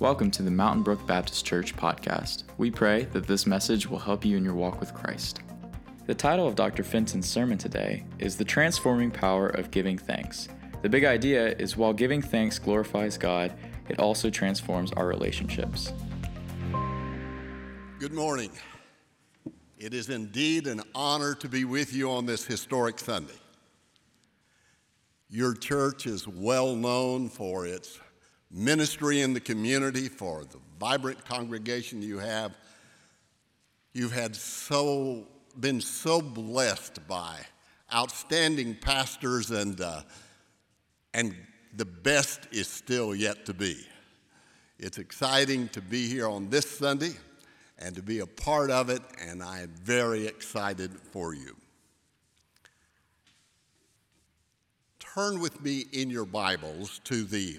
Welcome 0.00 0.30
to 0.30 0.44
the 0.44 0.50
Mountain 0.52 0.84
Brook 0.84 1.04
Baptist 1.08 1.44
Church 1.44 1.74
podcast. 1.74 2.44
We 2.56 2.70
pray 2.70 3.06
that 3.06 3.26
this 3.26 3.48
message 3.48 3.88
will 3.88 3.98
help 3.98 4.24
you 4.24 4.36
in 4.36 4.44
your 4.44 4.54
walk 4.54 4.78
with 4.78 4.94
Christ. 4.94 5.40
The 6.06 6.14
title 6.14 6.46
of 6.46 6.54
Dr. 6.54 6.84
Fenton's 6.84 7.28
sermon 7.28 7.58
today 7.58 8.04
is 8.20 8.36
The 8.36 8.44
Transforming 8.44 9.10
Power 9.10 9.48
of 9.48 9.72
Giving 9.72 9.98
Thanks. 9.98 10.46
The 10.82 10.88
big 10.88 11.04
idea 11.04 11.48
is 11.56 11.76
while 11.76 11.92
giving 11.92 12.22
thanks 12.22 12.60
glorifies 12.60 13.18
God, 13.18 13.52
it 13.88 13.98
also 13.98 14.30
transforms 14.30 14.92
our 14.92 15.08
relationships. 15.08 15.92
Good 17.98 18.12
morning. 18.12 18.52
It 19.78 19.94
is 19.94 20.10
indeed 20.10 20.68
an 20.68 20.80
honor 20.94 21.34
to 21.34 21.48
be 21.48 21.64
with 21.64 21.92
you 21.92 22.08
on 22.08 22.24
this 22.24 22.44
historic 22.44 23.00
Sunday. 23.00 23.34
Your 25.28 25.54
church 25.54 26.06
is 26.06 26.28
well 26.28 26.76
known 26.76 27.28
for 27.28 27.66
its 27.66 27.98
ministry 28.50 29.20
in 29.20 29.34
the 29.34 29.40
community, 29.40 30.08
for 30.08 30.44
the 30.44 30.58
vibrant 30.78 31.24
congregation 31.24 32.02
you 32.02 32.18
have. 32.18 32.52
You've 33.92 34.12
had 34.12 34.36
so 34.36 35.26
been 35.58 35.80
so 35.80 36.20
blessed 36.20 37.06
by 37.08 37.38
outstanding 37.92 38.76
pastors, 38.76 39.50
and 39.50 39.80
uh, 39.80 40.02
and 41.14 41.34
the 41.74 41.84
best 41.84 42.48
is 42.52 42.68
still 42.68 43.14
yet 43.14 43.46
to 43.46 43.54
be. 43.54 43.76
It's 44.78 44.98
exciting 44.98 45.68
to 45.70 45.80
be 45.80 46.08
here 46.08 46.28
on 46.28 46.50
this 46.50 46.70
Sunday 46.70 47.12
and 47.78 47.94
to 47.96 48.02
be 48.02 48.20
a 48.20 48.26
part 48.26 48.70
of 48.70 48.90
it, 48.90 49.02
and 49.20 49.42
I 49.42 49.60
am 49.60 49.72
very 49.82 50.26
excited 50.26 50.92
for 51.12 51.34
you. 51.34 51.56
Turn 54.98 55.40
with 55.40 55.60
me 55.62 55.86
in 55.92 56.10
your 56.10 56.26
Bibles 56.26 57.00
to 57.04 57.24
the 57.24 57.58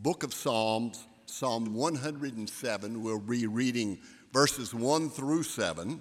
book 0.00 0.22
of 0.22 0.32
Psalms, 0.32 1.06
Psalm 1.26 1.74
107. 1.74 3.02
We'll 3.02 3.18
be 3.18 3.48
reading 3.48 3.98
verses 4.32 4.72
1 4.72 5.10
through 5.10 5.42
7, 5.42 6.00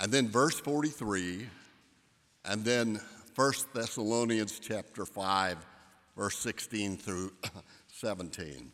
and 0.00 0.12
then 0.12 0.28
verse 0.28 0.58
43, 0.58 1.46
and 2.46 2.64
then 2.64 2.98
1 3.34 3.52
Thessalonians 3.74 4.58
chapter 4.58 5.04
5, 5.04 5.58
verse 6.16 6.38
16 6.38 6.96
through 6.96 7.32
17. 7.92 8.72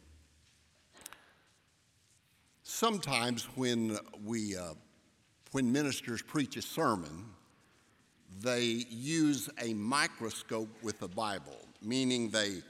Sometimes 2.63 3.45
when 3.57 3.99
we 4.25 4.57
uh, 4.57 4.75
when 5.51 5.71
ministers 5.73 6.23
preach 6.23 6.57
a 6.57 6.63
sermon, 6.63 7.27
they 8.41 8.63
use 8.89 9.51
a 9.61 9.75
microscope 9.75 10.71
with 10.83 11.01
the 11.01 11.09
Bible, 11.09 11.59
meaning 11.83 12.31
they 12.31 12.63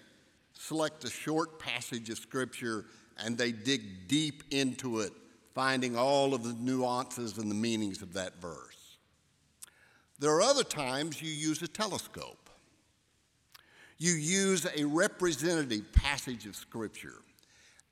select 0.63 1.03
a 1.05 1.11
short 1.11 1.59
passage 1.59 2.09
of 2.09 2.19
Scripture 2.19 2.85
and 3.19 3.37
they 3.37 3.53
dig 3.53 4.09
deep 4.09 4.45
into 4.51 5.01
it, 5.01 5.13
finding 5.55 5.97
all 5.97 6.35
of 6.35 6.45
the 6.45 6.55
nuances 6.55 7.37
and 7.39 7.51
the 7.51 7.55
meanings 7.55 8.01
of 8.01 8.13
that 8.15 8.41
verse. 8.41 8.99
There 10.19 10.31
are 10.31 10.43
other 10.43 10.65
times 10.65 11.21
you 11.21 11.31
use 11.31 11.63
a 11.63 11.69
telescope. 11.69 12.49
You 13.99 14.13
use 14.13 14.67
a 14.77 14.85
representative 14.85 15.93
passage 15.93 16.47
of 16.47 16.55
Scripture 16.55 17.23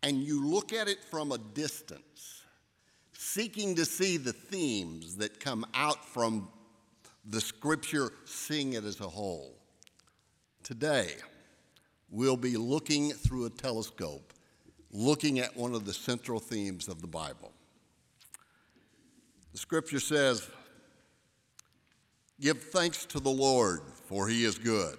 and 0.02 0.22
you 0.22 0.46
look 0.46 0.72
at 0.72 0.88
it 0.88 1.04
from 1.04 1.32
a 1.32 1.38
distance, 1.38 2.44
seeking 3.12 3.74
to 3.74 3.84
see 3.84 4.16
the 4.16 4.32
themes 4.32 5.16
that 5.16 5.40
come 5.40 5.66
out 5.74 6.04
from 6.04 6.48
the 7.26 7.40
scripture, 7.40 8.10
seeing 8.24 8.72
it 8.72 8.84
as 8.84 9.00
a 9.00 9.08
whole. 9.08 9.54
Today, 10.62 11.16
we'll 12.10 12.36
be 12.36 12.56
looking 12.56 13.10
through 13.10 13.46
a 13.46 13.50
telescope, 13.50 14.32
looking 14.92 15.38
at 15.38 15.56
one 15.56 15.74
of 15.74 15.84
the 15.84 15.92
central 15.92 16.40
themes 16.40 16.88
of 16.88 17.00
the 17.00 17.06
Bible. 17.06 17.52
The 19.52 19.58
scripture 19.58 20.00
says, 20.00 20.48
Give 22.40 22.58
thanks 22.58 23.04
to 23.06 23.20
the 23.20 23.30
Lord, 23.30 23.80
for 24.06 24.28
he 24.28 24.44
is 24.44 24.58
good. 24.58 24.96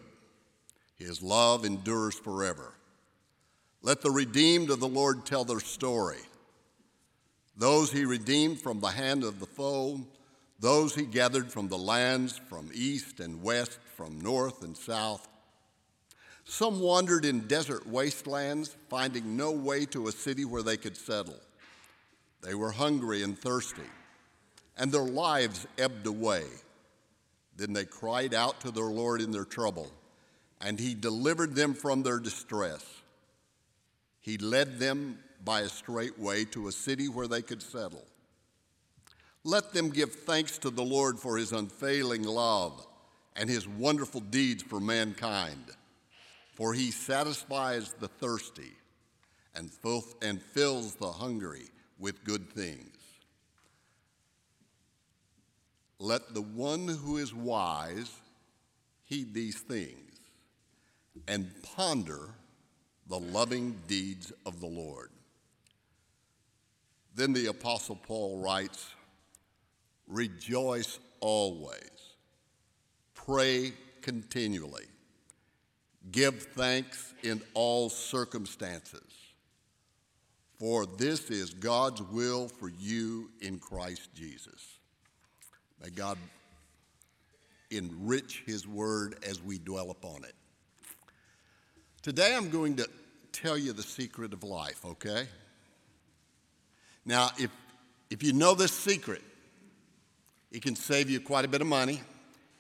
His 0.98 1.24
love 1.24 1.66
endures 1.66 2.16
forever. 2.16 2.74
Let 3.82 4.02
the 4.02 4.12
redeemed 4.12 4.70
of 4.70 4.80
the 4.80 4.88
Lord 4.88 5.26
tell 5.26 5.44
their 5.44 5.60
story. 5.60 6.20
Those 7.58 7.92
he 7.92 8.06
redeemed 8.06 8.60
from 8.60 8.80
the 8.80 8.88
hand 8.88 9.24
of 9.24 9.40
the 9.40 9.48
foe, 9.48 10.02
those 10.60 10.94
he 10.94 11.04
gathered 11.04 11.52
from 11.52 11.68
the 11.68 11.78
lands 11.78 12.38
from 12.38 12.70
east 12.74 13.20
and 13.20 13.42
west, 13.42 13.80
from 13.96 14.22
north 14.22 14.64
and 14.64 14.78
south. 14.78 15.28
Some 16.52 16.82
wandered 16.82 17.24
in 17.24 17.48
desert 17.48 17.88
wastelands, 17.88 18.76
finding 18.90 19.38
no 19.38 19.52
way 19.52 19.86
to 19.86 20.10
a 20.10 20.12
city 20.12 20.44
where 20.44 20.62
they 20.62 20.76
could 20.76 20.98
settle. 20.98 21.40
They 22.42 22.56
were 22.56 22.72
hungry 22.72 23.24
and 23.24 23.40
thirsty, 23.40 23.90
and 24.76 24.92
their 24.92 25.06
lives 25.06 25.66
ebbed 25.78 26.06
away. 26.08 26.44
Then 27.56 27.72
they 27.72 27.86
cried 27.86 28.34
out 28.34 28.60
to 28.60 28.72
their 28.72 28.84
Lord 28.84 29.22
in 29.22 29.32
their 29.32 29.46
trouble, 29.46 29.90
and 30.60 30.78
he 30.78 30.94
delivered 30.94 31.56
them 31.56 31.74
from 31.74 32.04
their 32.04 32.20
distress. 32.20 32.86
He 34.20 34.38
led 34.38 34.78
them 34.78 35.20
by 35.46 35.62
a 35.62 35.70
straight 35.70 36.20
way 36.20 36.44
to 36.44 36.68
a 36.68 36.74
city 36.74 37.08
where 37.08 37.30
they 37.30 37.42
could 37.42 37.62
settle. 37.62 38.04
Let 39.46 39.72
them 39.72 39.90
give 39.90 40.14
thanks 40.14 40.58
to 40.58 40.70
the 40.70 40.84
Lord 40.84 41.18
for 41.18 41.38
his 41.38 41.54
unfailing 41.54 42.24
love 42.24 42.86
and 43.38 43.50
his 43.50 43.70
wonderful 43.70 44.20
deeds 44.20 44.64
for 44.64 44.82
mankind. 44.82 45.78
For 46.62 46.76
he 46.76 46.92
satisfies 46.92 47.96
the 48.00 48.08
thirsty 48.08 48.74
and, 49.56 49.72
and 50.22 50.40
fills 50.40 50.94
the 50.94 51.12
hungry 51.12 51.64
with 51.98 52.24
good 52.24 52.54
things. 52.54 52.96
Let 55.98 56.36
the 56.36 56.44
one 56.44 56.88
who 56.88 57.18
is 57.18 57.34
wise 57.34 58.12
heed 59.06 59.34
these 59.34 59.58
things 59.58 60.20
and 61.28 61.50
ponder 61.64 62.30
the 63.08 63.20
loving 63.20 63.76
deeds 63.88 64.32
of 64.46 64.60
the 64.60 64.68
Lord. 64.68 65.10
Then 67.16 67.34
the 67.34 67.48
Apostle 67.48 67.96
Paul 67.96 68.38
writes, 68.38 68.94
Rejoice 70.06 71.00
always, 71.22 72.14
pray 73.16 73.74
continually, 74.04 74.91
give 76.10 76.42
thanks 76.56 77.14
in 77.24 77.42
all 77.54 77.90
circumstances, 77.90 79.14
for 80.58 80.86
this 80.86 81.30
is 81.30 81.54
God's 81.54 82.02
will 82.02 82.48
for 82.48 82.70
you 82.70 83.30
in 83.42 83.60
Christ 83.60 84.10
Jesus. 84.16 84.80
May 85.82 85.90
God 85.90 86.18
enrich 87.70 88.44
his 88.46 88.68
word 88.68 89.16
as 89.28 89.42
we 89.42 89.58
dwell 89.58 89.92
upon 89.92 90.24
it. 90.24 90.36
Today 92.02 92.36
I'm 92.36 92.50
going 92.50 92.76
to 92.78 92.88
tell 93.32 93.58
you 93.58 93.74
the 93.74 93.84
secret 93.84 94.34
of 94.34 94.44
life, 94.44 94.84
okay? 94.86 95.28
Now, 97.06 97.30
if, 97.40 97.50
if 98.10 98.24
you 98.24 98.34
know 98.34 98.54
this 98.54 98.72
secret, 98.72 99.22
it 100.52 100.62
can 100.62 100.76
save 100.76 101.10
you 101.10 101.20
quite 101.20 101.46
a 101.46 101.48
bit 101.48 101.62
of 101.62 101.68
money. 101.68 102.02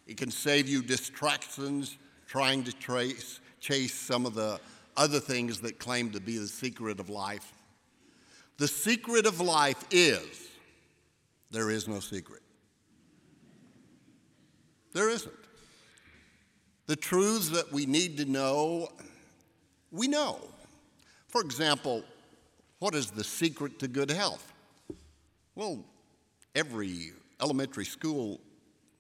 It 0.08 0.18
can 0.18 0.32
save 0.32 0.68
you 0.68 0.82
distractions 0.82 1.98
trying 2.32 2.64
to 2.64 2.72
trace, 2.72 3.42
chase 3.60 3.94
some 3.94 4.26
of 4.26 4.34
the 4.34 4.58
other 4.96 5.20
things 5.20 5.60
that 5.60 5.78
claim 5.80 6.10
to 6.12 6.22
be 6.22 6.38
the 6.38 6.48
secret 6.48 6.98
of 6.98 7.10
life. 7.10 7.52
The 8.58 8.70
secret 8.70 9.26
of 9.26 9.42
life 9.42 9.84
is 9.92 10.48
there 11.52 11.70
is 11.70 11.90
no 11.90 12.00
secret. 12.00 12.42
There 14.94 15.10
isn't. 15.10 15.34
The 16.86 16.96
truths 16.96 17.50
that 17.50 17.70
we 17.74 17.86
need 17.86 18.16
to 18.20 18.24
know, 18.24 18.88
we 19.92 20.08
know. 20.08 20.40
For 21.28 21.42
example, 21.42 22.02
what 22.80 22.96
is 22.96 23.12
the 23.12 23.26
secret 23.26 23.78
to 23.80 23.90
good 23.90 24.10
health? 24.10 24.54
Well, 25.56 25.84
every 26.56 27.12
elementary 27.42 27.84
school 27.84 28.40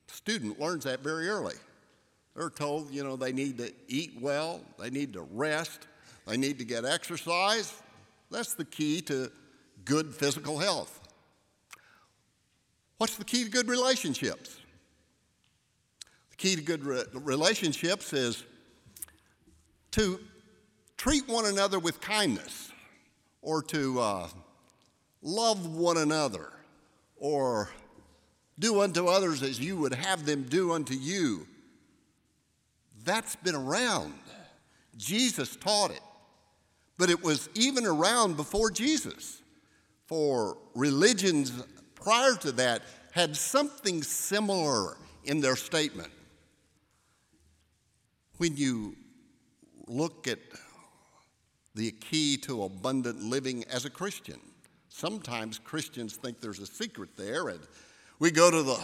student 0.07 0.59
learns 0.59 0.83
that 0.83 0.99
very 0.99 1.29
early. 1.29 1.55
They're 2.35 2.49
told, 2.49 2.91
you 2.91 3.03
know, 3.03 3.15
they 3.15 3.33
need 3.33 3.57
to 3.57 3.71
eat 3.87 4.13
well, 4.21 4.61
they 4.79 4.89
need 4.89 5.13
to 5.13 5.21
rest, 5.21 5.87
they 6.25 6.37
need 6.37 6.59
to 6.59 6.65
get 6.65 6.85
exercise. 6.85 7.73
That's 8.29 8.53
the 8.53 8.65
key 8.65 9.01
to 9.01 9.29
good 9.83 10.13
physical 10.13 10.57
health. 10.57 10.99
What's 12.97 13.15
the 13.15 13.25
key 13.25 13.43
to 13.43 13.49
good 13.49 13.67
relationships? 13.67 14.57
The 16.29 16.35
key 16.37 16.55
to 16.55 16.61
good 16.61 16.85
re- 16.85 17.03
relationships 17.13 18.13
is 18.13 18.43
to 19.91 20.19
treat 20.97 21.27
one 21.27 21.45
another 21.45 21.79
with 21.79 21.99
kindness 21.99 22.71
or 23.41 23.61
to 23.63 23.99
uh, 23.99 24.27
love 25.21 25.75
one 25.75 25.97
another 25.97 26.53
or 27.17 27.69
do 28.59 28.81
unto 28.81 29.07
others 29.07 29.43
as 29.43 29.59
you 29.59 29.77
would 29.77 29.93
have 29.93 30.25
them 30.25 30.43
do 30.43 30.71
unto 30.71 30.93
you. 30.93 31.47
That's 33.03 33.35
been 33.35 33.55
around. 33.55 34.13
Jesus 34.97 35.55
taught 35.55 35.91
it. 35.91 36.01
but 37.01 37.09
it 37.09 37.23
was 37.23 37.49
even 37.55 37.87
around 37.87 38.37
before 38.37 38.69
Jesus. 38.69 39.41
For 40.05 40.55
religions 40.75 41.51
prior 41.95 42.35
to 42.35 42.51
that 42.51 42.83
had 43.11 43.35
something 43.35 44.03
similar 44.03 44.97
in 45.23 45.41
their 45.41 45.55
statement. 45.55 46.11
When 48.37 48.55
you 48.55 48.95
look 49.87 50.27
at 50.27 50.37
the 51.73 51.89
key 51.89 52.37
to 52.37 52.65
abundant 52.65 53.23
living 53.23 53.63
as 53.63 53.85
a 53.85 53.89
Christian, 53.89 54.39
sometimes 54.89 55.57
Christians 55.57 56.17
think 56.17 56.39
there's 56.39 56.59
a 56.59 56.67
secret 56.67 57.17
there, 57.17 57.47
and 57.49 57.61
we 58.19 58.29
go 58.29 58.51
to 58.51 58.61
the 58.61 58.79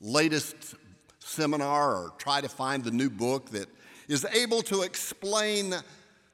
latest 0.00 0.76
seminar 1.20 1.94
or 1.94 2.12
try 2.18 2.40
to 2.40 2.48
find 2.48 2.82
the 2.82 2.90
new 2.90 3.08
book 3.08 3.50
that 3.50 3.68
is 4.08 4.24
able 4.34 4.62
to 4.62 4.82
explain 4.82 5.74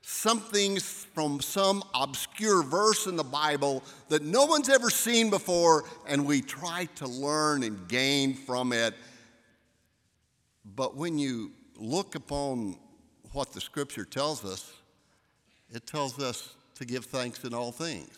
something 0.02 0.78
from 0.78 1.40
some 1.40 1.82
obscure 1.92 2.62
verse 2.62 3.06
in 3.06 3.16
the 3.16 3.24
Bible 3.24 3.82
that 4.08 4.22
no 4.22 4.44
one's 4.44 4.68
ever 4.68 4.88
seen 4.88 5.30
before, 5.30 5.84
and 6.08 6.24
we 6.24 6.40
try 6.40 6.88
to 6.94 7.08
learn 7.08 7.64
and 7.64 7.88
gain 7.88 8.32
from 8.32 8.72
it. 8.72 8.94
But 10.64 10.96
when 10.96 11.18
you 11.18 11.52
look 11.76 12.14
upon 12.14 12.76
what 13.32 13.52
the 13.52 13.60
scripture 13.60 14.04
tells 14.04 14.44
us, 14.44 14.72
it 15.70 15.86
tells 15.86 16.20
us 16.20 16.54
to 16.76 16.84
give 16.84 17.04
thanks 17.04 17.44
in 17.44 17.52
all 17.52 17.72
things. 17.72 18.16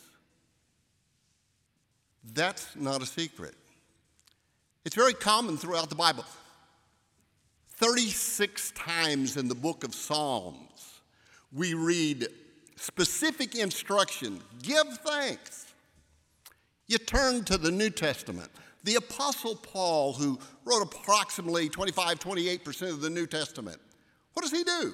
That's 2.34 2.76
not 2.76 3.02
a 3.02 3.06
secret. 3.06 3.54
It's 4.84 4.94
very 4.94 5.14
common 5.14 5.56
throughout 5.56 5.88
the 5.88 5.96
Bible. 5.96 6.24
36 7.78 8.72
times 8.72 9.36
in 9.36 9.46
the 9.46 9.54
book 9.54 9.84
of 9.84 9.94
Psalms, 9.94 11.00
we 11.52 11.74
read 11.74 12.26
specific 12.74 13.54
instruction 13.54 14.40
give 14.64 14.98
thanks. 15.06 15.66
You 16.88 16.98
turn 16.98 17.44
to 17.44 17.56
the 17.56 17.70
New 17.70 17.90
Testament. 17.90 18.50
The 18.82 18.96
Apostle 18.96 19.54
Paul, 19.54 20.12
who 20.12 20.40
wrote 20.64 20.82
approximately 20.82 21.68
25, 21.68 22.18
28% 22.18 22.90
of 22.90 23.00
the 23.00 23.10
New 23.10 23.28
Testament, 23.28 23.78
what 24.32 24.42
does 24.42 24.50
he 24.50 24.64
do? 24.64 24.92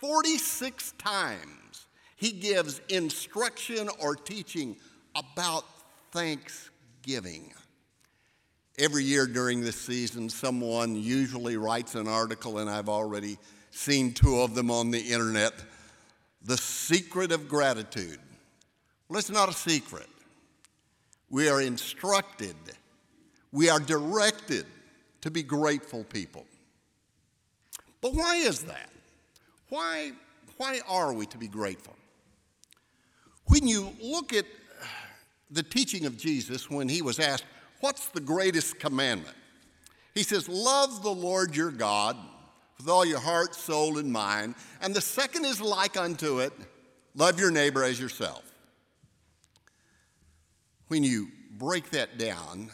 46 0.00 0.94
times 0.98 1.86
he 2.16 2.32
gives 2.32 2.80
instruction 2.88 3.88
or 4.00 4.16
teaching 4.16 4.74
about 5.14 5.64
thanksgiving. 6.10 7.52
Every 8.78 9.04
year 9.04 9.26
during 9.26 9.60
this 9.60 9.76
season, 9.76 10.30
someone 10.30 10.96
usually 10.96 11.56
writes 11.56 11.94
an 11.94 12.08
article, 12.08 12.58
and 12.58 12.70
I've 12.70 12.88
already 12.88 13.38
seen 13.70 14.14
two 14.14 14.40
of 14.40 14.54
them 14.54 14.70
on 14.70 14.90
the 14.90 14.98
internet. 15.00 15.52
The 16.44 16.56
secret 16.56 17.32
of 17.32 17.48
gratitude. 17.48 18.18
Well, 19.08 19.18
it's 19.18 19.30
not 19.30 19.48
a 19.48 19.52
secret. 19.52 20.06
We 21.28 21.48
are 21.48 21.60
instructed, 21.60 22.56
we 23.52 23.68
are 23.68 23.80
directed 23.80 24.66
to 25.22 25.30
be 25.30 25.42
grateful 25.42 26.04
people. 26.04 26.44
But 28.00 28.14
why 28.14 28.36
is 28.36 28.62
that? 28.64 28.90
Why, 29.68 30.12
why 30.56 30.80
are 30.88 31.12
we 31.12 31.24
to 31.26 31.38
be 31.38 31.48
grateful? 31.48 31.94
When 33.46 33.66
you 33.66 33.94
look 34.02 34.32
at 34.32 34.44
the 35.50 35.62
teaching 35.62 36.06
of 36.06 36.18
Jesus 36.18 36.68
when 36.68 36.88
he 36.88 37.00
was 37.02 37.18
asked, 37.20 37.44
What's 37.82 38.10
the 38.10 38.20
greatest 38.20 38.78
commandment? 38.78 39.34
He 40.14 40.22
says, 40.22 40.48
Love 40.48 41.02
the 41.02 41.10
Lord 41.10 41.56
your 41.56 41.72
God 41.72 42.16
with 42.78 42.88
all 42.88 43.04
your 43.04 43.18
heart, 43.18 43.56
soul, 43.56 43.98
and 43.98 44.12
mind. 44.12 44.54
And 44.80 44.94
the 44.94 45.00
second 45.00 45.44
is 45.44 45.60
like 45.60 45.96
unto 45.96 46.38
it 46.38 46.52
love 47.16 47.40
your 47.40 47.50
neighbor 47.50 47.82
as 47.82 47.98
yourself. 47.98 48.44
When 50.86 51.02
you 51.02 51.26
break 51.58 51.90
that 51.90 52.18
down, 52.18 52.70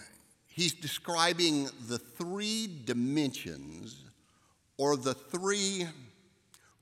he's 0.46 0.74
describing 0.74 1.70
the 1.88 1.98
three 1.98 2.68
dimensions 2.84 4.04
or 4.76 4.94
the 4.94 5.14
three 5.14 5.86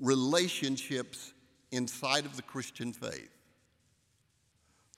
relationships 0.00 1.32
inside 1.70 2.24
of 2.26 2.34
the 2.34 2.42
Christian 2.42 2.92
faith 2.92 3.30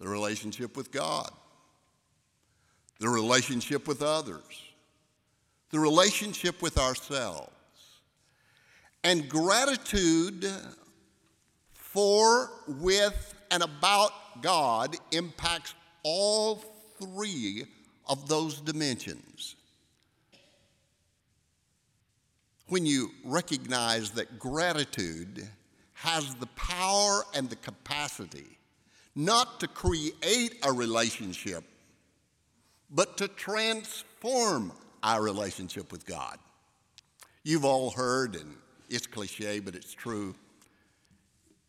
the 0.01 0.09
relationship 0.09 0.79
with 0.79 0.93
God, 0.93 1.31
the 2.99 3.09
relationship 3.09 3.87
with 3.87 4.03
others, 4.03 4.62
the 5.71 5.79
relationship 5.79 6.61
with 6.62 6.79
ourselves. 6.79 7.53
And 9.05 9.29
gratitude 9.29 10.45
for, 11.73 12.50
with, 12.67 13.35
and 13.50 13.62
about 13.62 14.43
God 14.43 14.97
impacts 15.12 15.75
all 16.03 16.56
three 17.00 17.65
of 18.06 18.29
those 18.29 18.61
dimensions. 18.61 19.55
When 22.69 22.85
you 22.85 23.11
recognize 23.25 24.11
that 24.12 24.39
gratitude 24.39 25.49
has 25.95 26.35
the 26.37 26.47
power 26.49 27.23
and 27.35 27.49
the 27.49 27.56
capacity 27.56 28.59
not 29.15 29.61
to 29.61 29.69
create 29.69 30.56
a 30.62 30.73
relationship, 30.73 31.65
but 32.90 33.17
to 33.19 33.29
transform 33.29 34.73
our 35.02 35.23
relationship 35.23 35.93
with 35.93 36.06
God. 36.06 36.38
You've 37.44 37.64
all 37.64 37.90
heard, 37.90 38.35
and 38.35 38.56
it's 38.88 39.06
cliche, 39.06 39.61
but 39.61 39.75
it's 39.75 39.93
true. 39.93 40.35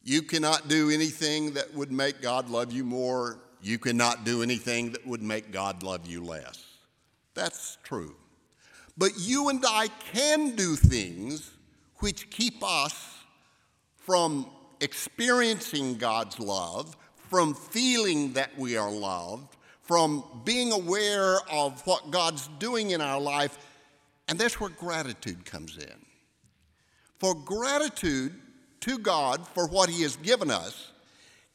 You 0.03 0.21
cannot 0.21 0.67
do 0.67 0.89
anything 0.89 1.53
that 1.53 1.73
would 1.73 1.91
make 1.91 2.21
God 2.21 2.49
love 2.49 2.71
you 2.71 2.83
more. 2.83 3.39
You 3.61 3.77
cannot 3.77 4.23
do 4.23 4.41
anything 4.41 4.91
that 4.93 5.05
would 5.05 5.21
make 5.21 5.51
God 5.51 5.83
love 5.83 6.07
you 6.07 6.23
less. 6.23 6.63
That's 7.33 7.77
true. 7.83 8.15
But 8.97 9.11
you 9.17 9.49
and 9.49 9.63
I 9.67 9.87
can 10.13 10.55
do 10.55 10.75
things 10.75 11.51
which 11.97 12.29
keep 12.29 12.63
us 12.63 13.15
from 13.95 14.47
experiencing 14.81 15.95
God's 15.97 16.39
love, 16.39 16.95
from 17.29 17.53
feeling 17.53 18.33
that 18.33 18.57
we 18.57 18.77
are 18.77 18.91
loved, 18.91 19.55
from 19.89 20.23
being 20.45 20.71
aware 20.71 21.39
of 21.49 21.81
what 21.87 22.11
God's 22.11 22.47
doing 22.59 22.91
in 22.91 23.01
our 23.01 23.19
life. 23.19 23.57
And 24.27 24.37
that's 24.37 24.59
where 24.59 24.69
gratitude 24.69 25.45
comes 25.45 25.77
in. 25.77 26.05
For 27.17 27.33
gratitude 27.33 28.35
to 28.81 28.99
God 28.99 29.47
for 29.47 29.65
what 29.65 29.89
He 29.89 30.03
has 30.03 30.15
given 30.17 30.51
us 30.51 30.91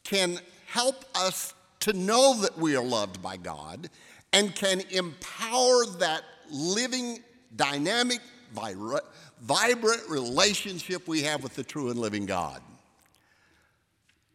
can 0.03 0.37
help 0.65 1.05
us 1.15 1.53
to 1.79 1.93
know 1.93 2.37
that 2.41 2.57
we 2.57 2.75
are 2.75 2.83
loved 2.83 3.21
by 3.21 3.37
God 3.37 3.89
and 4.33 4.53
can 4.53 4.81
empower 4.91 5.85
that 5.99 6.23
living, 6.51 7.19
dynamic, 7.55 8.19
vibrant 8.51 10.09
relationship 10.09 11.07
we 11.07 11.21
have 11.21 11.41
with 11.41 11.55
the 11.55 11.63
true 11.63 11.89
and 11.89 11.97
living 11.97 12.25
God. 12.25 12.61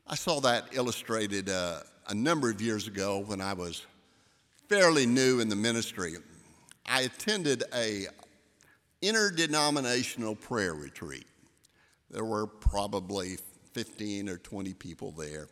I 0.07 0.15
saw 0.15 0.41
that 0.41 0.69
illustrated 0.73 1.51
uh, 1.51 1.81
a 2.09 2.15
number 2.15 2.51
of 2.51 2.63
years 2.63 2.89
ago 2.89 3.19
when 3.19 3.43
I 3.43 3.53
was 3.53 3.87
fairly 4.71 5.05
new 5.05 5.41
in 5.41 5.49
the 5.49 5.57
ministry. 5.57 6.15
I 6.87 7.01
attended 7.01 7.65
a 7.75 8.07
interdenominational 9.03 10.37
prayer 10.37 10.75
retreat. 10.75 11.27
There 12.09 12.25
were 12.25 12.47
probably 12.47 13.39
15 13.73 14.29
or 14.29 14.39
20 14.39 14.73
people 14.75 15.11
there. 15.11 15.49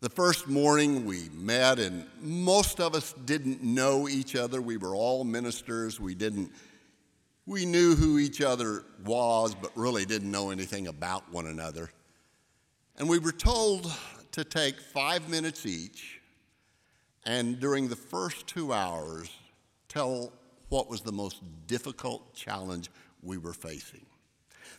The 0.00 0.08
first 0.08 0.46
morning 0.46 1.04
we 1.04 1.28
met, 1.32 1.80
and 1.80 2.06
most 2.20 2.78
of 2.78 2.94
us 2.94 3.14
didn't 3.24 3.64
know 3.64 4.08
each 4.08 4.36
other. 4.36 4.62
We 4.62 4.76
were 4.76 4.94
all 4.94 5.24
ministers. 5.24 5.98
We 5.98 6.14
didn't, 6.14 6.52
we 7.46 7.66
knew 7.66 7.96
who 7.96 8.20
each 8.20 8.40
other 8.40 8.84
was, 9.04 9.56
but 9.56 9.72
really 9.74 10.04
didn't 10.04 10.30
know 10.30 10.50
anything 10.50 10.86
about 10.86 11.28
one 11.32 11.48
another. 11.48 11.90
And 12.96 13.08
we 13.08 13.18
were 13.18 13.32
told 13.32 13.92
to 14.30 14.44
take 14.44 14.78
five 14.78 15.28
minutes 15.28 15.66
each, 15.66 16.19
and 17.24 17.60
during 17.60 17.88
the 17.88 17.96
first 17.96 18.46
two 18.46 18.72
hours, 18.72 19.28
tell 19.88 20.32
what 20.68 20.88
was 20.88 21.02
the 21.02 21.12
most 21.12 21.42
difficult 21.66 22.34
challenge 22.34 22.90
we 23.22 23.36
were 23.36 23.52
facing. 23.52 24.06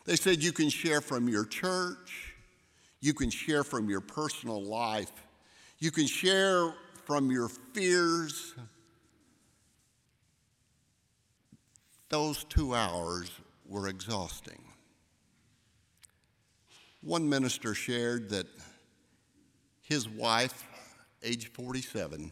They 0.06 0.16
said 0.16 0.42
you 0.42 0.52
can 0.52 0.70
share 0.70 1.02
from 1.02 1.28
your 1.28 1.46
church, 1.46 2.34
you 3.00 3.14
can 3.14 3.30
share 3.30 3.64
from 3.64 3.90
your 3.90 4.02
personal 4.02 4.62
life, 4.62 5.12
you 5.80 5.92
can 5.92 6.08
share 6.08 6.74
from 7.06 7.30
your 7.30 7.50
fears. 7.74 8.56
Those 12.10 12.44
two 12.46 12.74
hours 12.74 13.32
were 13.68 13.88
exhausting. 13.88 14.62
One 17.02 17.28
minister 17.28 17.74
shared 17.74 18.30
that 18.30 18.48
his 19.82 20.08
wife, 20.08 20.66
age 21.24 21.52
47, 21.52 22.32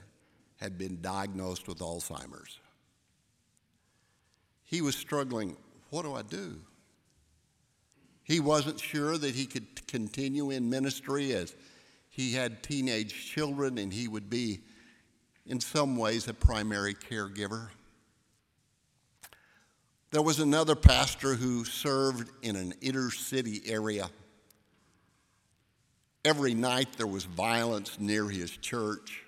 had 0.58 0.77
been 0.77 1.00
diagnosed 1.01 1.67
with 1.67 1.79
Alzheimer's. 1.79 2.60
He 4.65 4.81
was 4.81 4.96
struggling, 4.96 5.55
what 5.89 6.03
do 6.03 6.13
I 6.13 6.22
do? 6.22 6.60
He 8.24 8.39
wasn't 8.39 8.79
sure 8.79 9.17
that 9.17 9.34
he 9.34 9.46
could 9.46 9.88
continue 9.88 10.51
in 10.51 10.69
ministry 10.69 11.34
as 11.34 11.55
he 12.10 12.34
had 12.34 12.62
teenage 12.62 13.31
children 13.31 13.77
and 13.77 13.91
he 13.91 14.08
would 14.08 14.29
be, 14.29 14.60
in 15.48 15.60
some 15.60 15.96
ways, 15.96 16.27
a 16.27 16.34
primary 16.34 16.93
caregiver. 16.93 17.69
There 20.12 20.22
was 20.22 20.39
another 20.39 20.75
pastor 20.75 21.36
who 21.36 21.63
served 21.65 22.29
in 22.43 22.55
an 22.55 22.74
inner 22.81 23.10
city 23.10 23.62
area. 23.65 24.10
Every 26.30 26.54
night 26.54 26.90
there 26.96 27.08
was 27.08 27.26
violence 27.26 28.00
near 28.00 28.30
his 28.30 28.52
church. 28.52 29.24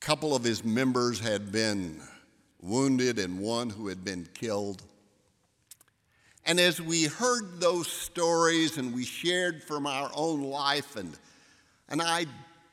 A 0.00 0.06
couple 0.06 0.34
of 0.34 0.42
his 0.42 0.64
members 0.64 1.20
had 1.20 1.52
been 1.52 2.00
wounded 2.62 3.18
and 3.18 3.38
one 3.38 3.68
who 3.68 3.88
had 3.88 4.02
been 4.02 4.26
killed. 4.32 4.82
And 6.46 6.58
as 6.58 6.80
we 6.80 7.04
heard 7.04 7.60
those 7.60 7.88
stories 7.88 8.78
and 8.78 8.94
we 8.94 9.04
shared 9.04 9.62
from 9.62 9.86
our 9.86 10.10
own 10.14 10.44
life, 10.44 10.96
and, 10.96 11.12
and 11.90 12.00
I 12.00 12.24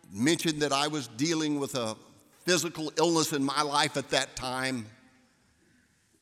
mentioned 0.10 0.62
that 0.62 0.72
I 0.72 0.88
was 0.88 1.10
dealing 1.10 1.60
with 1.60 1.76
a 1.76 1.98
physical 2.46 2.90
illness 2.98 3.34
in 3.34 3.44
my 3.44 3.64
life 3.64 3.98
at 3.98 4.10
that 4.12 4.34
time, 4.38 4.86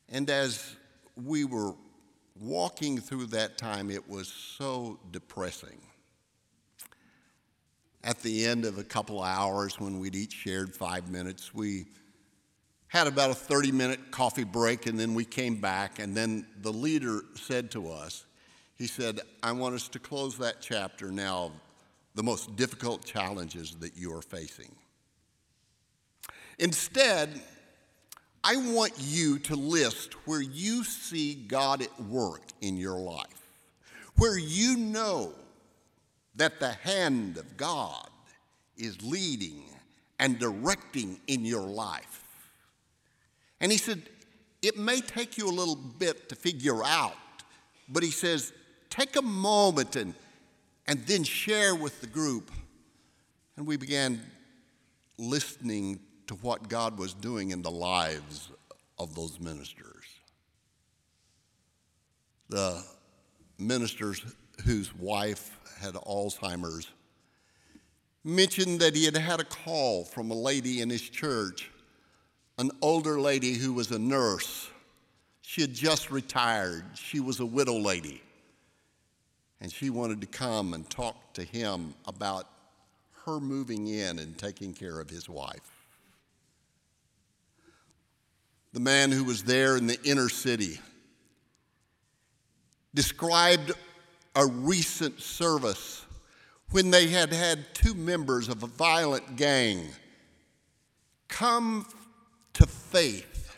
and 0.08 0.28
as 0.28 0.74
we 1.14 1.44
were 1.44 1.74
walking 2.40 2.98
through 2.98 3.26
that 3.26 3.56
time, 3.56 3.88
it 3.88 4.08
was 4.10 4.26
so 4.26 4.98
depressing. 5.12 5.78
At 8.04 8.20
the 8.20 8.44
end 8.44 8.66
of 8.66 8.76
a 8.76 8.84
couple 8.84 9.20
of 9.20 9.26
hours, 9.26 9.80
when 9.80 9.98
we'd 9.98 10.14
each 10.14 10.34
shared 10.34 10.76
five 10.76 11.10
minutes, 11.10 11.54
we 11.54 11.86
had 12.88 13.06
about 13.06 13.30
a 13.30 13.34
30 13.34 13.72
minute 13.72 14.10
coffee 14.10 14.44
break, 14.44 14.84
and 14.84 15.00
then 15.00 15.14
we 15.14 15.24
came 15.24 15.56
back. 15.56 15.98
And 15.98 16.14
then 16.14 16.46
the 16.60 16.70
leader 16.70 17.22
said 17.34 17.70
to 17.70 17.90
us, 17.90 18.26
He 18.76 18.86
said, 18.86 19.20
I 19.42 19.52
want 19.52 19.74
us 19.74 19.88
to 19.88 19.98
close 19.98 20.36
that 20.36 20.56
chapter 20.60 21.10
now, 21.10 21.52
the 22.14 22.22
most 22.22 22.56
difficult 22.56 23.06
challenges 23.06 23.74
that 23.76 23.96
you 23.96 24.14
are 24.14 24.22
facing. 24.22 24.76
Instead, 26.58 27.40
I 28.44 28.56
want 28.56 28.92
you 28.98 29.38
to 29.38 29.56
list 29.56 30.12
where 30.26 30.42
you 30.42 30.84
see 30.84 31.34
God 31.34 31.80
at 31.80 32.02
work 32.02 32.42
in 32.60 32.76
your 32.76 32.98
life, 32.98 33.48
where 34.16 34.38
you 34.38 34.76
know 34.76 35.32
that 36.36 36.60
the 36.60 36.72
hand 36.72 37.36
of 37.36 37.56
God 37.56 38.08
is 38.76 39.00
leading 39.02 39.62
and 40.18 40.38
directing 40.38 41.20
in 41.26 41.44
your 41.44 41.62
life. 41.62 42.22
And 43.60 43.70
he 43.70 43.78
said, 43.78 44.02
It 44.62 44.76
may 44.76 45.00
take 45.00 45.38
you 45.38 45.48
a 45.48 45.50
little 45.50 45.76
bit 45.76 46.28
to 46.28 46.34
figure 46.34 46.84
out, 46.84 47.14
but 47.88 48.02
he 48.02 48.10
says, 48.10 48.52
Take 48.90 49.16
a 49.16 49.22
moment 49.22 49.96
and, 49.96 50.14
and 50.86 51.04
then 51.06 51.24
share 51.24 51.74
with 51.74 52.00
the 52.00 52.06
group. 52.06 52.50
And 53.56 53.66
we 53.66 53.76
began 53.76 54.20
listening 55.18 56.00
to 56.26 56.34
what 56.36 56.68
God 56.68 56.98
was 56.98 57.14
doing 57.14 57.50
in 57.50 57.62
the 57.62 57.70
lives 57.70 58.50
of 58.98 59.14
those 59.14 59.38
ministers. 59.40 60.04
The 62.48 62.84
ministers 63.58 64.24
whose 64.64 64.94
wife 64.94 65.58
had 65.80 65.94
Alzheimer's 65.94 66.88
mentioned 68.22 68.80
that 68.80 68.94
he 68.94 69.04
had 69.04 69.16
had 69.16 69.40
a 69.40 69.44
call 69.44 70.04
from 70.04 70.30
a 70.30 70.34
lady 70.34 70.80
in 70.80 70.88
his 70.88 71.02
church, 71.02 71.70
an 72.58 72.70
older 72.80 73.20
lady 73.20 73.54
who 73.54 73.72
was 73.72 73.90
a 73.90 73.98
nurse. 73.98 74.70
She 75.42 75.60
had 75.60 75.74
just 75.74 76.10
retired, 76.10 76.84
she 76.94 77.20
was 77.20 77.40
a 77.40 77.46
widow 77.46 77.78
lady. 77.78 78.22
And 79.60 79.72
she 79.72 79.90
wanted 79.90 80.20
to 80.20 80.26
come 80.26 80.74
and 80.74 80.88
talk 80.88 81.34
to 81.34 81.42
him 81.42 81.94
about 82.06 82.48
her 83.24 83.40
moving 83.40 83.88
in 83.88 84.18
and 84.18 84.36
taking 84.36 84.74
care 84.74 85.00
of 85.00 85.10
his 85.10 85.28
wife 85.28 85.74
the 88.74 88.80
man 88.80 89.12
who 89.12 89.22
was 89.22 89.44
there 89.44 89.76
in 89.76 89.86
the 89.86 90.02
inner 90.02 90.28
city, 90.28 90.80
described 92.92 93.70
a 94.34 94.46
recent 94.46 95.20
service 95.20 96.04
when 96.70 96.90
they 96.90 97.06
had 97.06 97.32
had 97.32 97.74
two 97.74 97.94
members 97.94 98.48
of 98.48 98.62
a 98.62 98.66
violent 98.66 99.36
gang 99.36 99.86
come 101.28 101.86
to 102.54 102.66
faith. 102.66 103.56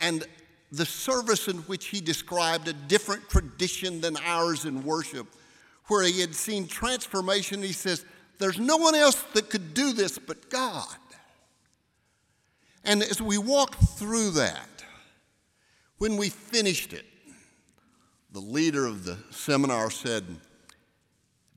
And 0.00 0.24
the 0.70 0.86
service 0.86 1.48
in 1.48 1.58
which 1.58 1.86
he 1.86 2.00
described 2.00 2.68
a 2.68 2.72
different 2.72 3.28
tradition 3.28 4.00
than 4.00 4.16
ours 4.18 4.64
in 4.64 4.84
worship, 4.84 5.26
where 5.86 6.04
he 6.04 6.20
had 6.20 6.34
seen 6.34 6.66
transformation, 6.66 7.62
he 7.62 7.72
says, 7.72 8.04
There's 8.38 8.58
no 8.58 8.76
one 8.76 8.94
else 8.94 9.22
that 9.34 9.50
could 9.50 9.74
do 9.74 9.92
this 9.92 10.18
but 10.18 10.48
God. 10.48 10.96
And 12.84 13.02
as 13.02 13.20
we 13.20 13.38
walked 13.38 13.82
through 13.98 14.30
that, 14.32 14.68
when 15.98 16.16
we 16.16 16.30
finished 16.30 16.92
it, 16.92 17.04
the 18.32 18.40
leader 18.40 18.86
of 18.86 19.04
the 19.04 19.18
seminar 19.30 19.90
said, 19.90 20.24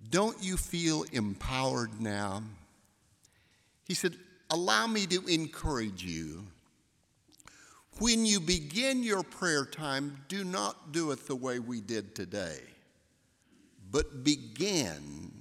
Don't 0.09 0.41
you 0.43 0.57
feel 0.57 1.05
empowered 1.11 2.01
now? 2.01 2.43
He 3.85 3.93
said, 3.93 4.15
Allow 4.49 4.87
me 4.87 5.05
to 5.07 5.25
encourage 5.25 6.03
you. 6.03 6.43
When 7.99 8.25
you 8.25 8.39
begin 8.41 9.03
your 9.03 9.23
prayer 9.23 9.65
time, 9.65 10.19
do 10.27 10.43
not 10.43 10.91
do 10.91 11.11
it 11.11 11.25
the 11.27 11.35
way 11.35 11.59
we 11.59 11.79
did 11.79 12.13
today, 12.13 12.59
but 13.89 14.23
begin 14.23 15.31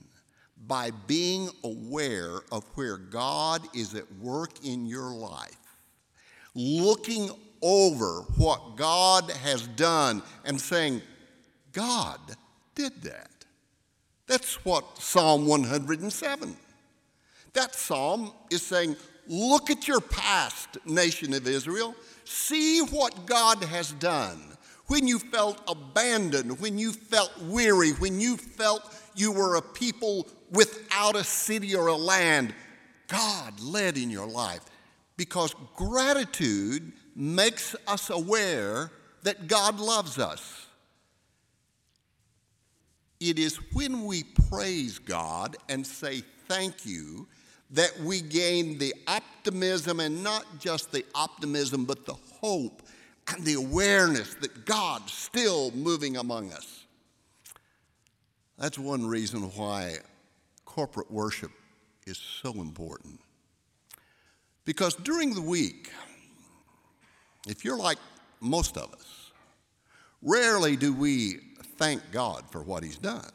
by 0.66 0.92
being 1.06 1.50
aware 1.64 2.40
of 2.52 2.64
where 2.74 2.96
God 2.96 3.62
is 3.74 3.94
at 3.94 4.10
work 4.18 4.64
in 4.64 4.86
your 4.86 5.10
life 5.10 5.58
looking 6.54 7.30
over 7.60 8.20
what 8.36 8.76
God 8.76 9.30
has 9.30 9.66
done 9.68 10.22
and 10.44 10.60
saying, 10.60 11.02
God 11.74 12.18
did 12.74 13.02
that. 13.02 13.30
That's 14.26 14.64
what 14.64 14.98
Psalm 14.98 15.46
107. 15.46 16.56
That 17.52 17.74
psalm 17.74 18.32
is 18.50 18.62
saying, 18.62 18.96
look 19.28 19.70
at 19.70 19.86
your 19.86 20.00
past, 20.00 20.78
nation 20.86 21.34
of 21.34 21.46
Israel. 21.46 21.94
See 22.24 22.80
what 22.80 23.26
God 23.26 23.62
has 23.64 23.92
done. 23.92 24.40
When 24.86 25.06
you 25.06 25.18
felt 25.18 25.60
abandoned, 25.68 26.60
when 26.60 26.78
you 26.78 26.92
felt 26.92 27.32
weary, 27.42 27.90
when 27.92 28.20
you 28.20 28.36
felt 28.36 28.82
you 29.14 29.32
were 29.32 29.56
a 29.56 29.62
people 29.62 30.26
without 30.50 31.16
a 31.16 31.24
city 31.24 31.74
or 31.74 31.88
a 31.88 31.96
land, 31.96 32.54
God 33.08 33.60
led 33.60 33.96
in 33.96 34.10
your 34.10 34.26
life 34.26 34.62
because 35.16 35.54
gratitude 35.76 36.92
makes 37.14 37.76
us 37.86 38.10
aware 38.10 38.90
that 39.22 39.46
God 39.46 39.78
loves 39.78 40.18
us. 40.18 40.63
It 43.26 43.38
is 43.38 43.56
when 43.72 44.04
we 44.04 44.24
praise 44.50 44.98
God 44.98 45.56
and 45.70 45.86
say 45.86 46.22
thank 46.46 46.84
you 46.84 47.26
that 47.70 47.98
we 48.00 48.20
gain 48.20 48.76
the 48.76 48.94
optimism, 49.06 49.98
and 50.00 50.22
not 50.22 50.44
just 50.60 50.92
the 50.92 51.06
optimism, 51.14 51.86
but 51.86 52.04
the 52.04 52.12
hope 52.12 52.82
and 53.32 53.42
the 53.42 53.54
awareness 53.54 54.34
that 54.34 54.66
God's 54.66 55.14
still 55.14 55.70
moving 55.70 56.18
among 56.18 56.52
us. 56.52 56.84
That's 58.58 58.78
one 58.78 59.06
reason 59.06 59.40
why 59.56 59.94
corporate 60.66 61.10
worship 61.10 61.50
is 62.06 62.18
so 62.18 62.52
important. 62.52 63.18
Because 64.66 64.96
during 64.96 65.34
the 65.34 65.40
week, 65.40 65.90
if 67.48 67.64
you're 67.64 67.78
like 67.78 67.98
most 68.42 68.76
of 68.76 68.92
us, 68.92 69.30
rarely 70.20 70.76
do 70.76 70.92
we 70.92 71.40
thank 71.76 72.02
God 72.12 72.44
for 72.50 72.62
what 72.62 72.82
He's 72.82 72.98
done. 72.98 73.30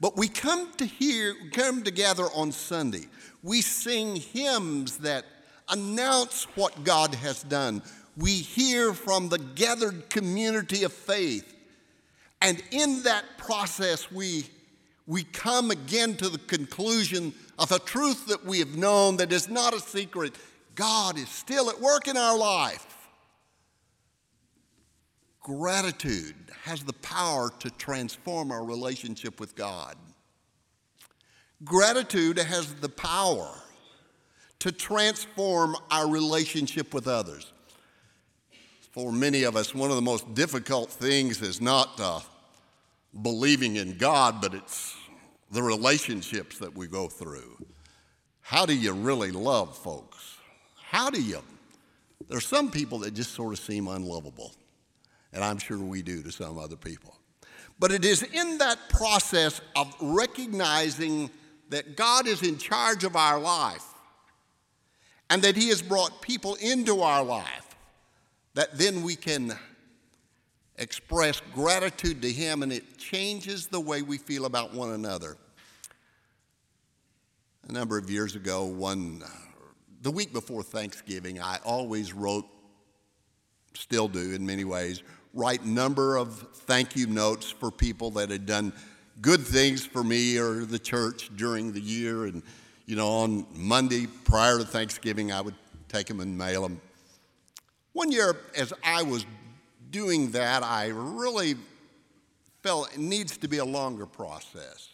But 0.00 0.16
we 0.16 0.28
come 0.28 0.72
to 0.74 0.84
hear, 0.84 1.34
come 1.52 1.82
together 1.82 2.24
on 2.34 2.52
Sunday. 2.52 3.06
We 3.42 3.60
sing 3.60 4.16
hymns 4.16 4.98
that 4.98 5.24
announce 5.68 6.44
what 6.56 6.84
God 6.84 7.14
has 7.14 7.42
done. 7.42 7.82
We 8.16 8.32
hear 8.32 8.92
from 8.92 9.28
the 9.28 9.38
gathered 9.38 10.10
community 10.10 10.84
of 10.84 10.92
faith. 10.92 11.54
And 12.42 12.62
in 12.70 13.02
that 13.04 13.24
process, 13.38 14.10
we, 14.12 14.46
we 15.06 15.24
come 15.24 15.70
again 15.70 16.16
to 16.16 16.28
the 16.28 16.38
conclusion 16.38 17.32
of 17.58 17.72
a 17.72 17.78
truth 17.78 18.26
that 18.26 18.44
we 18.44 18.58
have 18.58 18.76
known 18.76 19.16
that 19.16 19.32
is 19.32 19.48
not 19.48 19.74
a 19.74 19.80
secret. 19.80 20.34
God 20.74 21.18
is 21.18 21.28
still 21.28 21.70
at 21.70 21.80
work 21.80 22.08
in 22.08 22.16
our 22.16 22.36
life. 22.36 22.93
Gratitude 25.44 26.34
has 26.62 26.82
the 26.82 26.94
power 26.94 27.50
to 27.58 27.68
transform 27.72 28.50
our 28.50 28.64
relationship 28.64 29.38
with 29.38 29.54
God. 29.54 29.94
Gratitude 31.64 32.38
has 32.38 32.74
the 32.76 32.88
power 32.88 33.50
to 34.60 34.72
transform 34.72 35.76
our 35.90 36.08
relationship 36.08 36.94
with 36.94 37.06
others. 37.06 37.52
for 38.90 39.12
many 39.12 39.42
of 39.42 39.54
us, 39.54 39.74
one 39.74 39.90
of 39.90 39.96
the 39.96 40.02
most 40.02 40.34
difficult 40.34 40.88
things 40.88 41.42
is 41.42 41.60
not 41.60 42.00
uh, 42.00 42.20
believing 43.22 43.76
in 43.76 43.98
God, 43.98 44.40
but 44.40 44.54
it's 44.54 44.96
the 45.50 45.62
relationships 45.62 46.58
that 46.58 46.74
we 46.74 46.86
go 46.86 47.08
through. 47.08 47.58
How 48.40 48.64
do 48.64 48.74
you 48.74 48.92
really 48.92 49.30
love 49.30 49.76
folks? 49.76 50.38
How 50.80 51.10
do 51.10 51.20
you? 51.20 51.42
There's 52.28 52.46
some 52.46 52.70
people 52.70 53.00
that 53.00 53.12
just 53.12 53.32
sort 53.32 53.52
of 53.52 53.58
seem 53.58 53.88
unlovable, 53.88 54.52
and 55.34 55.44
I'm 55.44 55.58
sure 55.58 55.78
we 55.78 56.00
do 56.00 56.22
to 56.22 56.32
some 56.32 56.58
other 56.58 56.76
people. 56.76 57.14
But 57.78 57.90
it 57.90 58.04
is 58.04 58.22
in 58.22 58.58
that 58.58 58.78
process 58.88 59.60
of 59.74 59.92
recognizing 60.00 61.28
that 61.70 61.96
God 61.96 62.26
is 62.26 62.42
in 62.42 62.56
charge 62.56 63.02
of 63.04 63.16
our 63.16 63.38
life 63.38 63.84
and 65.28 65.42
that 65.42 65.56
He 65.56 65.68
has 65.68 65.82
brought 65.82 66.22
people 66.22 66.54
into 66.56 67.00
our 67.00 67.24
life 67.24 67.74
that 68.54 68.78
then 68.78 69.02
we 69.02 69.16
can 69.16 69.52
express 70.76 71.40
gratitude 71.52 72.22
to 72.22 72.30
Him 72.30 72.62
and 72.62 72.72
it 72.72 72.96
changes 72.96 73.66
the 73.66 73.80
way 73.80 74.02
we 74.02 74.18
feel 74.18 74.44
about 74.44 74.72
one 74.72 74.92
another. 74.92 75.36
A 77.68 77.72
number 77.72 77.98
of 77.98 78.08
years 78.08 78.36
ago, 78.36 78.66
one, 78.66 79.24
the 80.02 80.10
week 80.10 80.32
before 80.32 80.62
Thanksgiving, 80.62 81.40
I 81.40 81.58
always 81.64 82.12
wrote, 82.12 82.44
still 83.74 84.06
do 84.06 84.32
in 84.32 84.46
many 84.46 84.64
ways, 84.64 85.02
write 85.34 85.64
number 85.64 86.16
of 86.16 86.38
thank 86.38 86.96
you 86.96 87.06
notes 87.06 87.50
for 87.50 87.70
people 87.70 88.10
that 88.12 88.30
had 88.30 88.46
done 88.46 88.72
good 89.20 89.40
things 89.40 89.84
for 89.84 90.02
me 90.02 90.38
or 90.38 90.64
the 90.64 90.78
church 90.78 91.30
during 91.36 91.72
the 91.72 91.80
year. 91.80 92.24
And, 92.24 92.42
you 92.86 92.96
know, 92.96 93.08
on 93.08 93.46
Monday 93.52 94.06
prior 94.24 94.58
to 94.58 94.64
Thanksgiving, 94.64 95.32
I 95.32 95.40
would 95.40 95.54
take 95.88 96.06
them 96.06 96.20
and 96.20 96.36
mail 96.36 96.62
them. 96.62 96.80
One 97.92 98.10
year, 98.10 98.36
as 98.56 98.72
I 98.82 99.02
was 99.02 99.26
doing 99.90 100.30
that, 100.32 100.62
I 100.62 100.88
really 100.88 101.54
felt 102.62 102.92
it 102.94 102.98
needs 102.98 103.36
to 103.38 103.48
be 103.48 103.58
a 103.58 103.64
longer 103.64 104.06
process. 104.06 104.88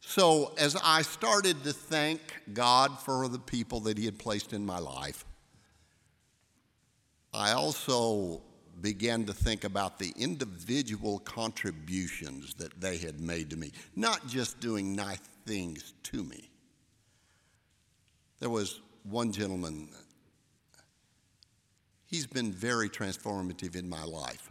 So, 0.00 0.54
as 0.58 0.74
I 0.82 1.02
started 1.02 1.62
to 1.64 1.72
thank 1.72 2.20
God 2.54 2.98
for 2.98 3.28
the 3.28 3.38
people 3.38 3.80
that 3.80 3.98
He 3.98 4.06
had 4.06 4.18
placed 4.18 4.54
in 4.54 4.64
my 4.64 4.78
life, 4.78 5.24
I 7.32 7.52
also 7.52 8.42
began 8.80 9.24
to 9.26 9.32
think 9.32 9.64
about 9.64 9.98
the 9.98 10.12
individual 10.16 11.18
contributions 11.20 12.54
that 12.54 12.80
they 12.80 12.96
had 12.96 13.20
made 13.20 13.50
to 13.50 13.56
me, 13.56 13.72
not 13.96 14.26
just 14.26 14.60
doing 14.60 14.94
nice 14.94 15.20
things 15.46 15.94
to 16.04 16.22
me. 16.24 16.48
There 18.40 18.50
was 18.50 18.80
one 19.04 19.32
gentleman 19.32 19.88
He's 22.08 22.26
been 22.26 22.52
very 22.52 22.88
transformative 22.88 23.76
in 23.76 23.86
my 23.86 24.02
life. 24.02 24.48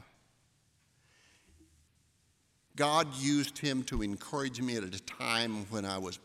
God 2.75 3.07
used 3.15 3.57
him 3.57 3.81
to 3.85 4.03
encourage 4.03 4.61
me 4.61 4.77
at 4.77 4.83
a 4.83 4.99
time 4.99 5.65
when 5.71 5.83
I 5.83 5.97
was 5.97 6.19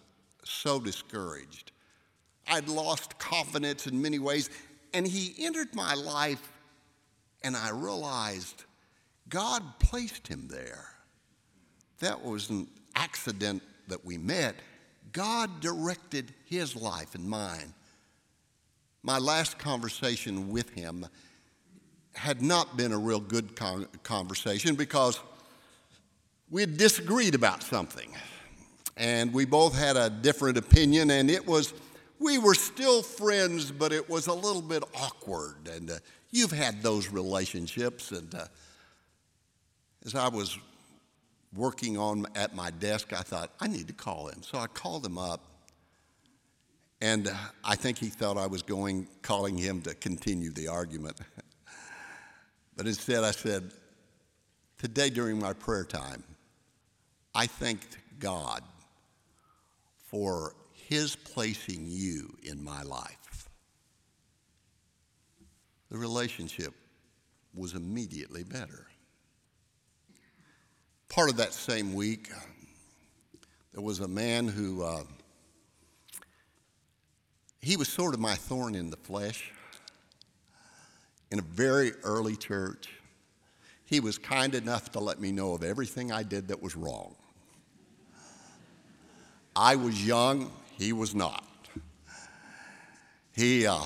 so 0.44 0.78
discouraged. 0.78 1.72
I'd 2.46 2.68
lost 2.68 3.18
confidence 3.18 3.86
in 3.86 4.02
many 4.02 4.18
ways, 4.18 4.50
and 4.92 5.06
he 5.06 5.34
entered 5.42 5.74
my 5.74 5.94
life, 5.94 6.52
and 7.44 7.56
I 7.56 7.70
realized 7.70 8.64
God 9.28 9.62
placed 9.78 10.28
him 10.28 10.48
there. 10.48 10.88
That 12.00 12.22
was 12.22 12.50
an 12.50 12.68
accident 12.94 13.62
that 13.88 14.04
we 14.04 14.18
met. 14.18 14.56
God 15.12 15.60
directed 15.60 16.32
his 16.46 16.74
life 16.74 17.14
and 17.14 17.24
mine 17.28 17.74
my 19.02 19.18
last 19.18 19.58
conversation 19.58 20.50
with 20.50 20.70
him 20.70 21.06
had 22.14 22.40
not 22.40 22.76
been 22.76 22.92
a 22.92 22.98
real 22.98 23.20
good 23.20 23.56
con- 23.56 23.88
conversation 24.02 24.74
because 24.74 25.18
we 26.50 26.60
had 26.60 26.76
disagreed 26.76 27.34
about 27.34 27.62
something. 27.62 28.14
And 28.96 29.32
we 29.32 29.44
both 29.44 29.76
had 29.76 29.96
a 29.96 30.10
different 30.10 30.58
opinion, 30.58 31.10
and 31.10 31.30
it 31.30 31.46
was, 31.46 31.72
we 32.22 32.38
were 32.38 32.54
still 32.54 33.02
friends, 33.02 33.70
but 33.70 33.92
it 33.92 34.08
was 34.08 34.28
a 34.28 34.34
little 34.34 34.62
bit 34.62 34.84
awkward. 34.94 35.68
And 35.74 35.90
uh, 35.90 35.94
you've 36.30 36.52
had 36.52 36.82
those 36.82 37.08
relationships. 37.08 38.12
And 38.12 38.34
uh, 38.34 38.44
as 40.04 40.14
I 40.14 40.28
was 40.28 40.56
working 41.54 41.98
on 41.98 42.26
at 42.34 42.54
my 42.54 42.70
desk, 42.70 43.12
I 43.12 43.22
thought, 43.22 43.50
I 43.60 43.66
need 43.66 43.88
to 43.88 43.92
call 43.92 44.28
him. 44.28 44.42
So 44.42 44.58
I 44.58 44.66
called 44.68 45.04
him 45.04 45.18
up 45.18 45.40
and 47.00 47.28
I 47.64 47.74
think 47.74 47.98
he 47.98 48.06
thought 48.06 48.38
I 48.38 48.46
was 48.46 48.62
going, 48.62 49.08
calling 49.22 49.58
him 49.58 49.82
to 49.82 49.94
continue 49.94 50.52
the 50.52 50.68
argument. 50.68 51.18
but 52.76 52.86
instead, 52.86 53.24
I 53.24 53.32
said, 53.32 53.72
Today 54.78 55.10
during 55.10 55.38
my 55.38 55.52
prayer 55.52 55.84
time, 55.84 56.24
I 57.36 57.46
thanked 57.46 57.98
God 58.18 58.62
for 60.08 60.54
his 60.92 61.16
placing 61.16 61.86
you 61.88 62.36
in 62.42 62.62
my 62.62 62.82
life. 62.82 63.48
The 65.90 65.96
relationship 65.96 66.74
was 67.54 67.72
immediately 67.72 68.44
better. 68.44 68.86
Part 71.08 71.30
of 71.30 71.38
that 71.38 71.54
same 71.54 71.94
week, 71.94 72.28
there 73.72 73.82
was 73.82 74.00
a 74.00 74.08
man 74.08 74.46
who. 74.46 74.82
Uh, 74.82 75.04
he 77.62 77.78
was 77.78 77.88
sort 77.88 78.12
of 78.12 78.20
my 78.20 78.34
thorn 78.34 78.74
in 78.74 78.90
the 78.90 78.96
flesh. 78.98 79.50
In 81.30 81.38
a 81.38 81.42
very 81.42 81.92
early 82.02 82.36
church, 82.36 82.90
he 83.86 84.00
was 84.00 84.18
kind 84.18 84.54
enough 84.54 84.92
to 84.92 85.00
let 85.00 85.18
me 85.18 85.32
know 85.32 85.54
of 85.54 85.62
everything 85.62 86.12
I 86.12 86.22
did 86.22 86.48
that 86.48 86.60
was 86.60 86.76
wrong. 86.76 87.14
I 89.56 89.76
was 89.76 90.06
young, 90.06 90.50
he 90.78 90.92
was 90.92 91.14
not. 91.14 91.44
He, 93.34 93.66
uh, 93.66 93.82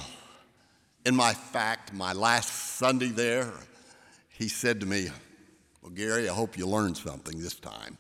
in 1.05 1.15
my 1.15 1.35
fact, 1.35 1.93
my 1.93 2.13
last 2.13 2.77
Sunday 2.79 3.09
there, 3.09 3.53
he 4.29 4.49
said 4.49 4.81
to 4.81 4.87
me, 4.87 5.09
Well, 5.83 5.93
Gary, 5.93 6.29
I 6.29 6.35
hope 6.35 6.59
you 6.59 6.67
learned 6.67 6.97
something 6.97 7.39
this 7.41 7.55
time. 7.55 7.97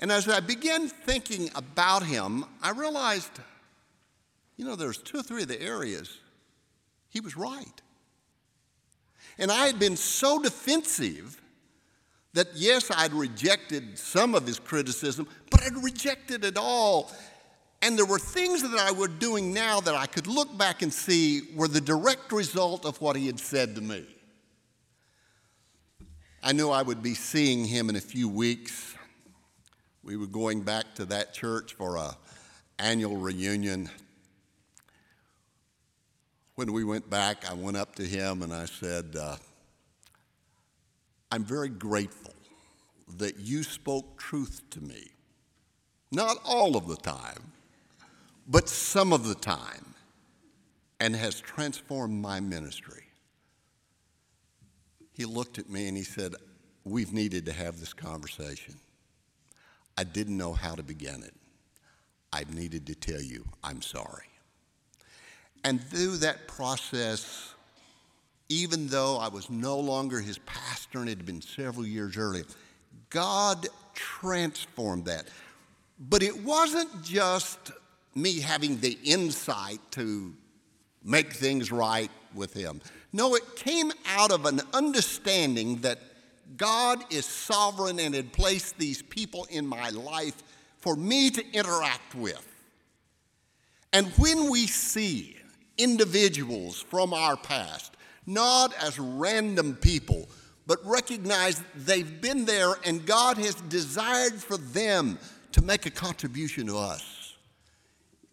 And 0.00 0.12
as 0.12 0.28
I 0.28 0.40
began 0.40 0.88
thinking 0.88 1.50
about 1.54 2.04
him, 2.04 2.44
I 2.62 2.70
realized, 2.70 3.32
you 4.56 4.64
know, 4.64 4.76
there's 4.76 4.98
two 4.98 5.18
or 5.18 5.22
three 5.22 5.42
of 5.42 5.48
the 5.48 5.60
areas 5.60 6.18
he 7.10 7.20
was 7.20 7.36
right. 7.36 7.82
And 9.38 9.50
I 9.50 9.66
had 9.66 9.78
been 9.78 9.96
so 9.96 10.40
defensive 10.40 11.40
that, 12.34 12.48
yes, 12.54 12.90
I'd 12.94 13.12
rejected 13.12 13.98
some 13.98 14.34
of 14.34 14.46
his 14.46 14.58
criticism, 14.58 15.26
but 15.50 15.62
I'd 15.62 15.82
rejected 15.82 16.44
it 16.44 16.56
all. 16.56 17.10
And 17.80 17.96
there 17.96 18.04
were 18.04 18.18
things 18.18 18.62
that 18.62 18.78
I 18.78 18.90
was 18.90 19.08
doing 19.18 19.52
now 19.52 19.80
that 19.80 19.94
I 19.94 20.06
could 20.06 20.26
look 20.26 20.56
back 20.58 20.82
and 20.82 20.92
see 20.92 21.42
were 21.54 21.68
the 21.68 21.80
direct 21.80 22.32
result 22.32 22.84
of 22.84 23.00
what 23.00 23.16
he 23.16 23.26
had 23.26 23.38
said 23.38 23.74
to 23.76 23.80
me. 23.80 24.04
I 26.42 26.52
knew 26.52 26.70
I 26.70 26.82
would 26.82 27.02
be 27.02 27.14
seeing 27.14 27.64
him 27.64 27.88
in 27.88 27.96
a 27.96 28.00
few 28.00 28.28
weeks. 28.28 28.94
We 30.02 30.16
were 30.16 30.26
going 30.26 30.62
back 30.62 30.94
to 30.96 31.04
that 31.06 31.34
church 31.34 31.74
for 31.74 31.96
a 31.96 32.16
annual 32.78 33.16
reunion. 33.16 33.90
When 36.54 36.72
we 36.72 36.84
went 36.84 37.08
back, 37.10 37.48
I 37.50 37.54
went 37.54 37.76
up 37.76 37.94
to 37.96 38.04
him 38.04 38.42
and 38.42 38.52
I 38.52 38.66
said, 38.66 39.16
uh, 39.18 39.36
I'm 41.30 41.44
very 41.44 41.68
grateful 41.68 42.34
that 43.16 43.38
you 43.38 43.62
spoke 43.62 44.18
truth 44.18 44.62
to 44.70 44.80
me. 44.80 45.08
Not 46.10 46.38
all 46.44 46.76
of 46.76 46.88
the 46.88 46.96
time, 46.96 47.52
but 48.46 48.68
some 48.68 49.12
of 49.12 49.26
the 49.26 49.34
time, 49.34 49.94
and 51.00 51.14
has 51.14 51.40
transformed 51.40 52.20
my 52.20 52.40
ministry. 52.40 53.04
He 55.12 55.26
looked 55.26 55.58
at 55.58 55.68
me 55.68 55.88
and 55.88 55.96
he 55.96 56.02
said, 56.02 56.34
We've 56.84 57.12
needed 57.12 57.44
to 57.46 57.52
have 57.52 57.78
this 57.78 57.92
conversation. 57.92 58.76
I 59.98 60.04
didn't 60.04 60.38
know 60.38 60.54
how 60.54 60.74
to 60.74 60.82
begin 60.82 61.22
it. 61.22 61.34
I 62.32 62.44
needed 62.50 62.86
to 62.86 62.94
tell 62.94 63.20
you, 63.20 63.44
I'm 63.62 63.82
sorry. 63.82 64.24
And 65.64 65.82
through 65.82 66.18
that 66.18 66.48
process, 66.48 67.52
even 68.48 68.86
though 68.86 69.18
I 69.18 69.28
was 69.28 69.50
no 69.50 69.78
longer 69.78 70.20
his 70.20 70.38
pastor 70.38 70.67
and 70.94 71.08
it 71.08 71.18
had 71.18 71.26
been 71.26 71.42
several 71.42 71.86
years 71.86 72.16
earlier, 72.16 72.44
God 73.10 73.66
transformed 73.94 75.04
that. 75.06 75.28
But 75.98 76.22
it 76.22 76.44
wasn't 76.44 77.02
just 77.02 77.72
me 78.14 78.40
having 78.40 78.78
the 78.80 78.98
insight 79.04 79.80
to 79.92 80.34
make 81.04 81.32
things 81.32 81.70
right 81.70 82.10
with 82.34 82.52
him. 82.54 82.80
No, 83.12 83.34
it 83.34 83.56
came 83.56 83.92
out 84.06 84.30
of 84.30 84.46
an 84.46 84.60
understanding 84.72 85.76
that 85.78 85.98
God 86.56 87.02
is 87.12 87.26
sovereign 87.26 87.98
and 87.98 88.14
had 88.14 88.32
placed 88.32 88.78
these 88.78 89.02
people 89.02 89.46
in 89.50 89.66
my 89.66 89.90
life 89.90 90.42
for 90.78 90.96
me 90.96 91.30
to 91.30 91.44
interact 91.52 92.14
with. 92.14 92.44
And 93.92 94.06
when 94.18 94.50
we 94.50 94.66
see 94.66 95.36
individuals 95.76 96.80
from 96.80 97.14
our 97.14 97.36
past, 97.36 97.96
not 98.26 98.74
as 98.82 98.98
random 98.98 99.74
people, 99.76 100.28
but 100.68 100.78
recognize 100.84 101.60
they've 101.74 102.20
been 102.20 102.44
there 102.44 102.74
and 102.84 103.04
God 103.04 103.38
has 103.38 103.54
desired 103.54 104.34
for 104.34 104.58
them 104.58 105.18
to 105.52 105.62
make 105.62 105.86
a 105.86 105.90
contribution 105.90 106.66
to 106.66 106.76
us, 106.76 107.36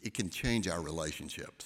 it 0.04 0.13
can 0.13 0.30
change 0.30 0.67
our 0.67 0.82
relationships. 0.82 1.65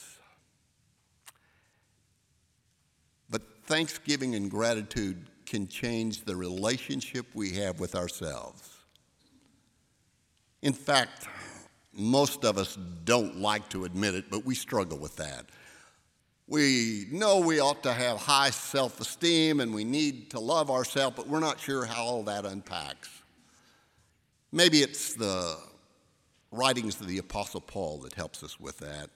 But 3.32 3.42
thanksgiving 3.66 4.36
and 4.36 4.50
gratitude 4.50 5.26
can 5.48 5.68
change 5.68 6.24
the 6.24 6.36
relationship 6.36 7.26
we 7.34 7.50
have 7.54 7.80
with 7.80 7.96
ourselves. 7.96 8.78
In 10.62 10.74
fact, 10.74 11.28
most 11.94 12.46
of 12.46 12.60
us 12.60 12.78
don't 13.06 13.38
like 13.38 13.68
to 13.70 13.86
admit 13.86 14.14
it, 14.14 14.26
but 14.30 14.46
we 14.46 14.54
struggle 14.54 15.00
with 15.00 15.16
that. 15.16 15.46
We 16.50 17.06
know 17.12 17.42
we 17.42 17.60
ought 17.60 17.84
to 17.84 17.94
have 17.94 18.18
high 18.18 18.50
self 18.50 19.00
esteem 19.00 19.60
and 19.60 19.72
we 19.72 19.84
need 19.84 20.32
to 20.32 20.40
love 20.40 20.72
ourselves, 20.72 21.16
but 21.16 21.28
we're 21.28 21.40
not 21.40 21.60
sure 21.60 21.86
how 21.86 22.04
all 22.04 22.24
that 22.24 22.44
unpacks. 22.44 23.08
Maybe 24.52 24.80
it's 24.80 25.14
the 25.14 25.56
writings 26.52 27.00
of 27.00 27.08
the 27.08 27.20
Apostle 27.20 27.62
Paul 27.62 28.00
that 28.00 28.16
helps 28.16 28.44
us 28.44 28.60
with 28.60 28.80
that. 28.80 29.12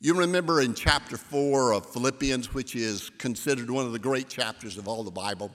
You 0.00 0.14
remember 0.14 0.62
in 0.62 0.72
chapter 0.72 1.18
4 1.18 1.72
of 1.74 1.84
Philippians, 1.92 2.54
which 2.54 2.74
is 2.74 3.10
considered 3.18 3.70
one 3.70 3.84
of 3.84 3.92
the 3.92 3.98
great 3.98 4.30
chapters 4.30 4.78
of 4.78 4.88
all 4.88 5.04
the 5.04 5.10
Bible, 5.10 5.50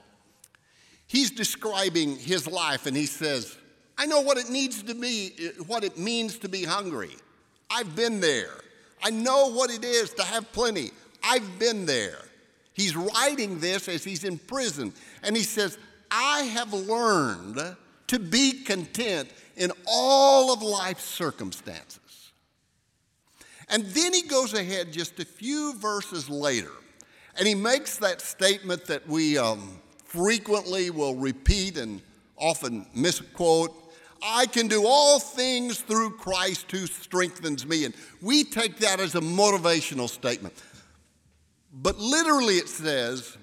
he's 1.08 1.32
describing 1.32 2.16
his 2.16 2.48
life 2.48 2.86
and 2.86 2.96
he 2.96 3.08
says, 3.08 3.58
I 3.98 4.06
know 4.06 4.22
what 4.22 4.38
it 4.38 4.52
needs 4.52 4.84
to 4.84 4.94
be, 4.94 5.32
what 5.66 5.84
it 5.84 5.98
means 5.98 6.38
to 6.38 6.48
be 6.48 6.64
hungry. 6.64 7.16
I've 7.72 7.96
been 7.96 8.20
there. 8.20 8.54
I 9.04 9.10
know 9.12 9.52
what 9.52 9.70
it 9.70 9.84
is 9.84 10.14
to 10.16 10.24
have 10.24 10.52
plenty. 10.52 10.92
I've 11.24 11.60
been 11.60 11.86
there. 11.86 12.20
He's 12.74 12.96
writing 12.96 13.60
this 13.60 13.88
as 13.88 14.04
he's 14.04 14.24
in 14.24 14.38
prison, 14.38 14.94
and 15.24 15.36
he 15.36 15.44
says, 15.44 15.78
I 16.12 16.42
have 16.42 16.74
learned 16.74 17.60
to 18.08 18.20
be 18.20 18.64
content 18.64 19.30
in 19.56 19.72
all 19.88 20.54
of 20.54 20.62
life's 20.62 21.04
circumstances. 21.04 22.32
And 23.70 23.84
then 23.86 24.14
he 24.14 24.22
goes 24.22 24.54
ahead 24.54 24.94
just 24.94 25.20
a 25.20 25.26
few 25.26 25.74
verses 25.78 26.30
later, 26.30 26.72
and 27.38 27.48
he 27.48 27.56
makes 27.56 27.98
that 27.98 28.22
statement 28.22 28.86
that 28.86 29.08
we 29.08 29.38
um, 29.38 29.80
frequently 30.06 30.90
will 30.90 31.16
repeat 31.16 31.78
and 31.78 32.02
often 32.38 32.86
misquote 32.94 33.74
I 34.22 34.46
can 34.46 34.68
do 34.68 34.86
all 34.86 35.20
things 35.20 35.80
through 35.80 36.12
Christ 36.12 36.72
who 36.72 36.88
strengthens 36.88 37.66
me. 37.66 37.86
And 37.86 37.94
we 38.22 38.44
take 38.44 38.78
that 38.80 39.00
as 39.00 39.16
a 39.16 39.22
motivational 39.22 40.10
statement. 40.10 40.54
But 41.74 41.98
literally 41.98 42.56
it 42.56 42.70
says, 42.70 43.38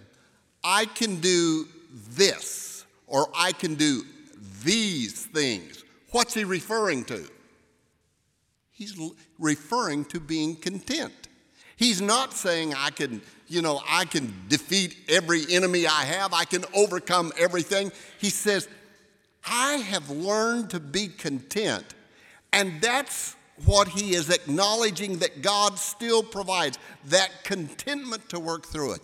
I 0.62 0.86
can 0.86 1.20
do 1.20 1.66
this, 2.08 2.84
or 3.06 3.28
I 3.36 3.52
can 3.52 3.74
do 3.74 4.02
these 4.64 5.26
things. 5.26 5.84
What's 6.10 6.34
he 6.34 6.44
referring 6.44 7.04
to? 7.04 7.28
He's 8.70 8.98
referring 9.38 10.04
to 10.06 10.20
being 10.20 10.56
content. 10.56 11.28
He's 11.76 12.00
not 12.00 12.32
saying 12.32 12.74
I 12.74 12.90
can, 12.90 13.20
you 13.46 13.62
know, 13.62 13.80
I 13.88 14.04
can 14.04 14.32
defeat 14.48 14.96
every 15.08 15.44
enemy 15.50 15.86
I 15.86 16.04
have, 16.04 16.32
I 16.32 16.44
can 16.44 16.64
overcome 16.74 17.32
everything. 17.38 17.92
He 18.18 18.30
says, 18.30 18.68
I 19.46 19.74
have 19.74 20.10
learned 20.10 20.70
to 20.70 20.80
be 20.80 21.08
content. 21.08 21.84
And 22.52 22.80
that's 22.80 23.36
what 23.64 23.88
he 23.88 24.14
is 24.14 24.30
acknowledging 24.30 25.18
that 25.18 25.42
God 25.42 25.78
still 25.78 26.22
provides 26.22 26.78
that 27.06 27.30
contentment 27.44 28.28
to 28.30 28.40
work 28.40 28.66
through 28.66 28.94
it. 28.94 29.00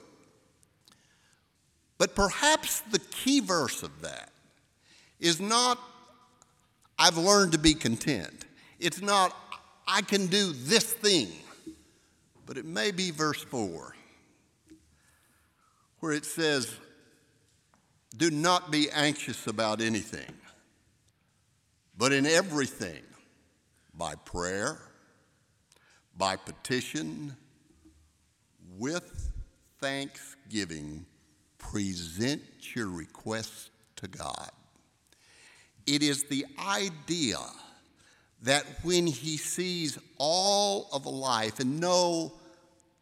But 1.98 2.14
perhaps 2.14 2.80
the 2.80 2.98
key 2.98 3.40
verse 3.40 3.82
of 3.82 4.02
that 4.02 4.30
is 5.18 5.40
not, 5.40 5.78
I've 6.98 7.18
learned 7.18 7.52
to 7.52 7.58
be 7.58 7.74
content. 7.74 8.46
It's 8.78 9.02
not, 9.02 9.36
I 9.86 10.00
can 10.00 10.26
do 10.26 10.52
this 10.52 10.92
thing. 10.92 11.28
But 12.46 12.56
it 12.56 12.64
may 12.64 12.90
be 12.90 13.10
verse 13.10 13.42
4, 13.42 13.94
where 16.00 16.12
it 16.12 16.24
says, 16.24 16.74
do 18.16 18.30
not 18.30 18.70
be 18.70 18.90
anxious 18.90 19.46
about 19.46 19.80
anything, 19.80 20.32
but 21.96 22.12
in 22.12 22.26
everything, 22.26 23.02
by 23.94 24.14
prayer, 24.14 24.78
by 26.16 26.36
petition, 26.36 27.36
with 28.78 29.30
thanksgiving, 29.80 31.04
present 31.58 32.42
your 32.74 32.88
requests 32.88 33.70
to 33.96 34.08
God. 34.08 34.50
It 35.86 36.02
is 36.02 36.24
the 36.24 36.46
idea 36.58 37.38
that 38.42 38.64
when 38.82 39.06
he 39.06 39.36
sees 39.36 39.98
all 40.18 40.88
of 40.92 41.06
life 41.06 41.60
and 41.60 41.78
no, 41.80 42.32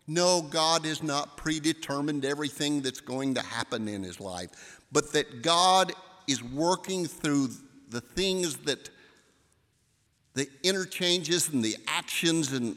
no, 0.09 0.41
God 0.41 0.87
has 0.87 1.03
not 1.03 1.37
predetermined 1.37 2.25
everything 2.25 2.81
that's 2.81 3.03
going 3.03 3.35
to 3.35 3.43
happen 3.43 3.87
in 3.87 4.03
his 4.03 4.19
life, 4.19 4.81
but 4.91 5.13
that 5.13 5.43
God 5.43 5.93
is 6.27 6.43
working 6.43 7.05
through 7.05 7.51
the 7.91 8.01
things 8.01 8.57
that 8.59 8.89
the 10.33 10.49
interchanges 10.63 11.51
and 11.51 11.63
the 11.63 11.77
actions, 11.87 12.53
and 12.53 12.77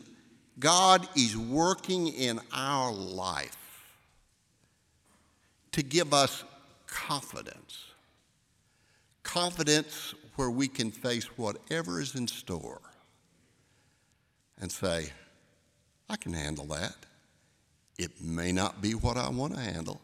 God 0.59 1.07
is 1.15 1.37
working 1.37 2.09
in 2.09 2.39
our 2.53 2.91
life 2.91 3.57
to 5.71 5.83
give 5.83 6.13
us 6.13 6.43
confidence. 6.85 7.85
Confidence 9.23 10.13
where 10.35 10.49
we 10.49 10.67
can 10.67 10.91
face 10.91 11.25
whatever 11.37 12.01
is 12.01 12.15
in 12.15 12.27
store 12.27 12.81
and 14.59 14.71
say, 14.71 15.11
I 16.09 16.17
can 16.17 16.33
handle 16.33 16.65
that. 16.65 16.95
It 18.01 18.19
may 18.19 18.51
not 18.51 18.81
be 18.81 18.95
what 18.95 19.15
I 19.15 19.29
want 19.29 19.53
to 19.53 19.59
handle, 19.59 20.01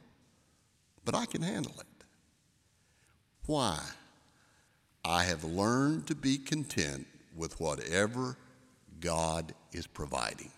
but 1.04 1.16
I 1.16 1.26
can 1.26 1.42
handle 1.42 1.74
it. 1.80 2.06
Why? 3.48 3.80
I 5.04 5.24
have 5.24 5.44
learned 5.44 6.06
to 6.06 6.14
be 6.14 6.38
content 6.38 7.08
with 7.36 7.60
whatever 7.60 8.38
God 9.00 9.52
is 9.72 9.88
providing. 9.88 10.52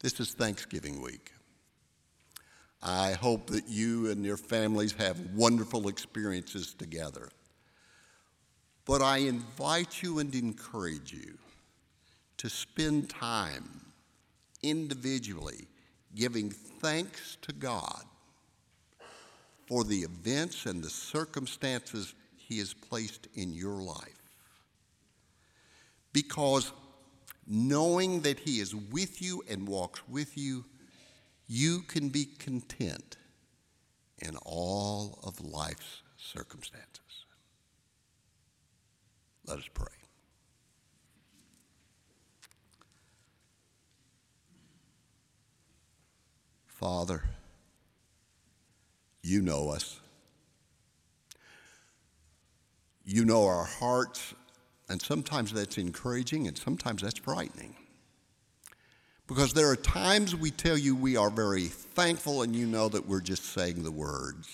This 0.00 0.18
is 0.18 0.32
Thanksgiving 0.32 1.02
week. 1.02 1.30
I 2.82 3.12
hope 3.12 3.48
that 3.48 3.68
you 3.68 4.10
and 4.10 4.24
your 4.24 4.38
families 4.38 4.92
have 4.92 5.20
wonderful 5.34 5.88
experiences 5.88 6.72
together. 6.72 7.28
But 8.86 9.02
I 9.02 9.18
invite 9.18 10.02
you 10.02 10.20
and 10.20 10.34
encourage 10.34 11.12
you 11.12 11.36
to 12.38 12.48
spend 12.48 13.10
time 13.10 13.68
individually 14.62 15.66
giving 16.14 16.50
thanks 16.50 17.36
to 17.42 17.52
God 17.52 18.04
for 19.66 19.84
the 19.84 20.00
events 20.00 20.66
and 20.66 20.82
the 20.82 20.90
circumstances 20.90 22.14
He 22.36 22.58
has 22.58 22.74
placed 22.74 23.28
in 23.34 23.52
your 23.52 23.82
life. 23.82 24.22
Because 26.12 26.72
knowing 27.46 28.20
that 28.20 28.38
He 28.38 28.60
is 28.60 28.74
with 28.74 29.22
you 29.22 29.42
and 29.48 29.66
walks 29.66 30.06
with 30.08 30.36
you, 30.36 30.64
you 31.48 31.82
can 31.82 32.08
be 32.08 32.24
content 32.24 33.16
in 34.18 34.36
all 34.44 35.18
of 35.24 35.40
life's 35.40 36.02
circumstances. 36.16 37.26
Let 39.46 39.58
us 39.58 39.68
pray. 39.74 40.01
Father, 46.82 47.22
you 49.22 49.40
know 49.40 49.70
us. 49.70 50.00
You 53.04 53.24
know 53.24 53.46
our 53.46 53.62
hearts, 53.62 54.34
and 54.88 55.00
sometimes 55.00 55.52
that's 55.52 55.78
encouraging 55.78 56.48
and 56.48 56.58
sometimes 56.58 57.02
that's 57.02 57.20
frightening. 57.20 57.76
Because 59.28 59.52
there 59.52 59.70
are 59.70 59.76
times 59.76 60.34
we 60.34 60.50
tell 60.50 60.76
you 60.76 60.96
we 60.96 61.16
are 61.16 61.30
very 61.30 61.66
thankful 61.66 62.42
and 62.42 62.56
you 62.56 62.66
know 62.66 62.88
that 62.88 63.06
we're 63.06 63.20
just 63.20 63.44
saying 63.44 63.84
the 63.84 63.92
words. 63.92 64.48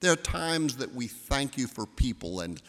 There 0.00 0.12
are 0.12 0.16
times 0.16 0.78
that 0.78 0.92
we 0.92 1.06
thank 1.06 1.56
you 1.56 1.68
for 1.68 1.86
people 1.86 2.40
and 2.40 2.60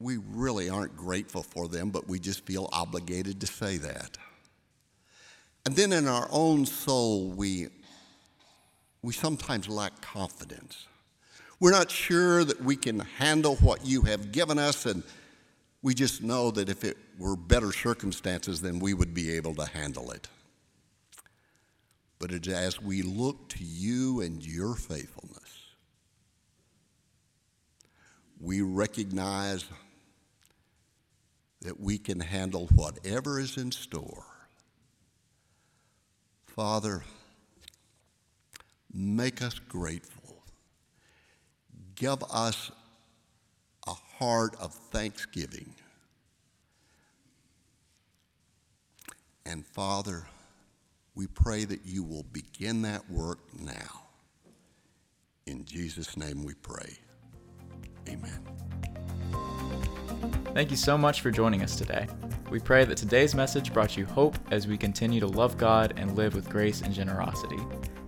we 0.00 0.16
really 0.16 0.68
aren't 0.68 0.96
grateful 0.96 1.44
for 1.44 1.68
them, 1.68 1.90
but 1.90 2.08
we 2.08 2.18
just 2.18 2.44
feel 2.44 2.68
obligated 2.72 3.40
to 3.42 3.46
say 3.46 3.76
that. 3.76 4.18
And 5.66 5.74
then 5.74 5.92
in 5.92 6.06
our 6.06 6.28
own 6.30 6.64
soul, 6.64 7.28
we, 7.30 7.66
we 9.02 9.12
sometimes 9.12 9.68
lack 9.68 10.00
confidence. 10.00 10.86
We're 11.58 11.72
not 11.72 11.90
sure 11.90 12.44
that 12.44 12.62
we 12.62 12.76
can 12.76 13.00
handle 13.00 13.56
what 13.56 13.84
you 13.84 14.02
have 14.02 14.30
given 14.30 14.60
us, 14.60 14.86
and 14.86 15.02
We 15.86 15.94
just 15.94 16.20
know 16.20 16.50
that 16.50 16.68
if 16.68 16.82
it 16.82 16.96
were 17.16 17.36
better 17.36 17.70
circumstances, 17.72 18.60
then 18.60 18.80
we 18.80 18.92
would 18.92 19.14
be 19.14 19.30
able 19.36 19.54
to 19.54 19.64
handle 19.66 20.10
it. 20.10 20.28
But 22.18 22.32
it, 22.32 22.48
as 22.48 22.82
we 22.82 23.02
look 23.02 23.48
to 23.50 23.62
you 23.62 24.20
and 24.20 24.44
your 24.44 24.74
faithfulness, 24.74 25.60
we 28.40 28.62
recognize 28.62 29.64
that 31.60 31.78
we 31.78 31.98
can 31.98 32.18
handle 32.18 32.66
whatever 32.74 33.38
is 33.38 33.56
in 33.56 33.70
store. 33.70 34.24
Father, 36.56 37.04
make 38.90 39.42
us 39.42 39.58
grateful. 39.58 40.42
Give 41.94 42.22
us 42.32 42.70
a 43.86 43.92
heart 43.92 44.56
of 44.58 44.72
thanksgiving. 44.72 45.74
And 49.44 49.66
Father, 49.66 50.26
we 51.14 51.26
pray 51.26 51.66
that 51.66 51.80
you 51.84 52.02
will 52.02 52.24
begin 52.32 52.80
that 52.82 53.08
work 53.10 53.38
now. 53.60 54.04
In 55.46 55.66
Jesus' 55.66 56.16
name 56.16 56.42
we 56.42 56.54
pray. 56.54 56.96
Amen. 58.08 58.40
Thank 60.54 60.70
you 60.70 60.76
so 60.78 60.96
much 60.96 61.20
for 61.20 61.30
joining 61.30 61.62
us 61.62 61.76
today. 61.76 62.06
We 62.48 62.60
pray 62.60 62.84
that 62.84 62.96
today's 62.96 63.34
message 63.34 63.72
brought 63.72 63.96
you 63.96 64.06
hope 64.06 64.38
as 64.52 64.68
we 64.68 64.78
continue 64.78 65.18
to 65.18 65.26
love 65.26 65.58
God 65.58 65.94
and 65.96 66.16
live 66.16 66.34
with 66.34 66.48
grace 66.48 66.80
and 66.82 66.94
generosity. 66.94 67.58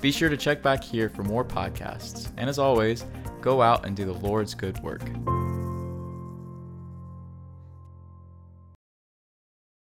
Be 0.00 0.12
sure 0.12 0.28
to 0.28 0.36
check 0.36 0.62
back 0.62 0.84
here 0.84 1.08
for 1.08 1.24
more 1.24 1.44
podcasts. 1.44 2.30
And 2.36 2.48
as 2.48 2.58
always, 2.58 3.04
go 3.40 3.62
out 3.62 3.84
and 3.84 3.96
do 3.96 4.04
the 4.04 4.12
Lord's 4.12 4.54
good 4.54 4.78
work. 4.80 5.02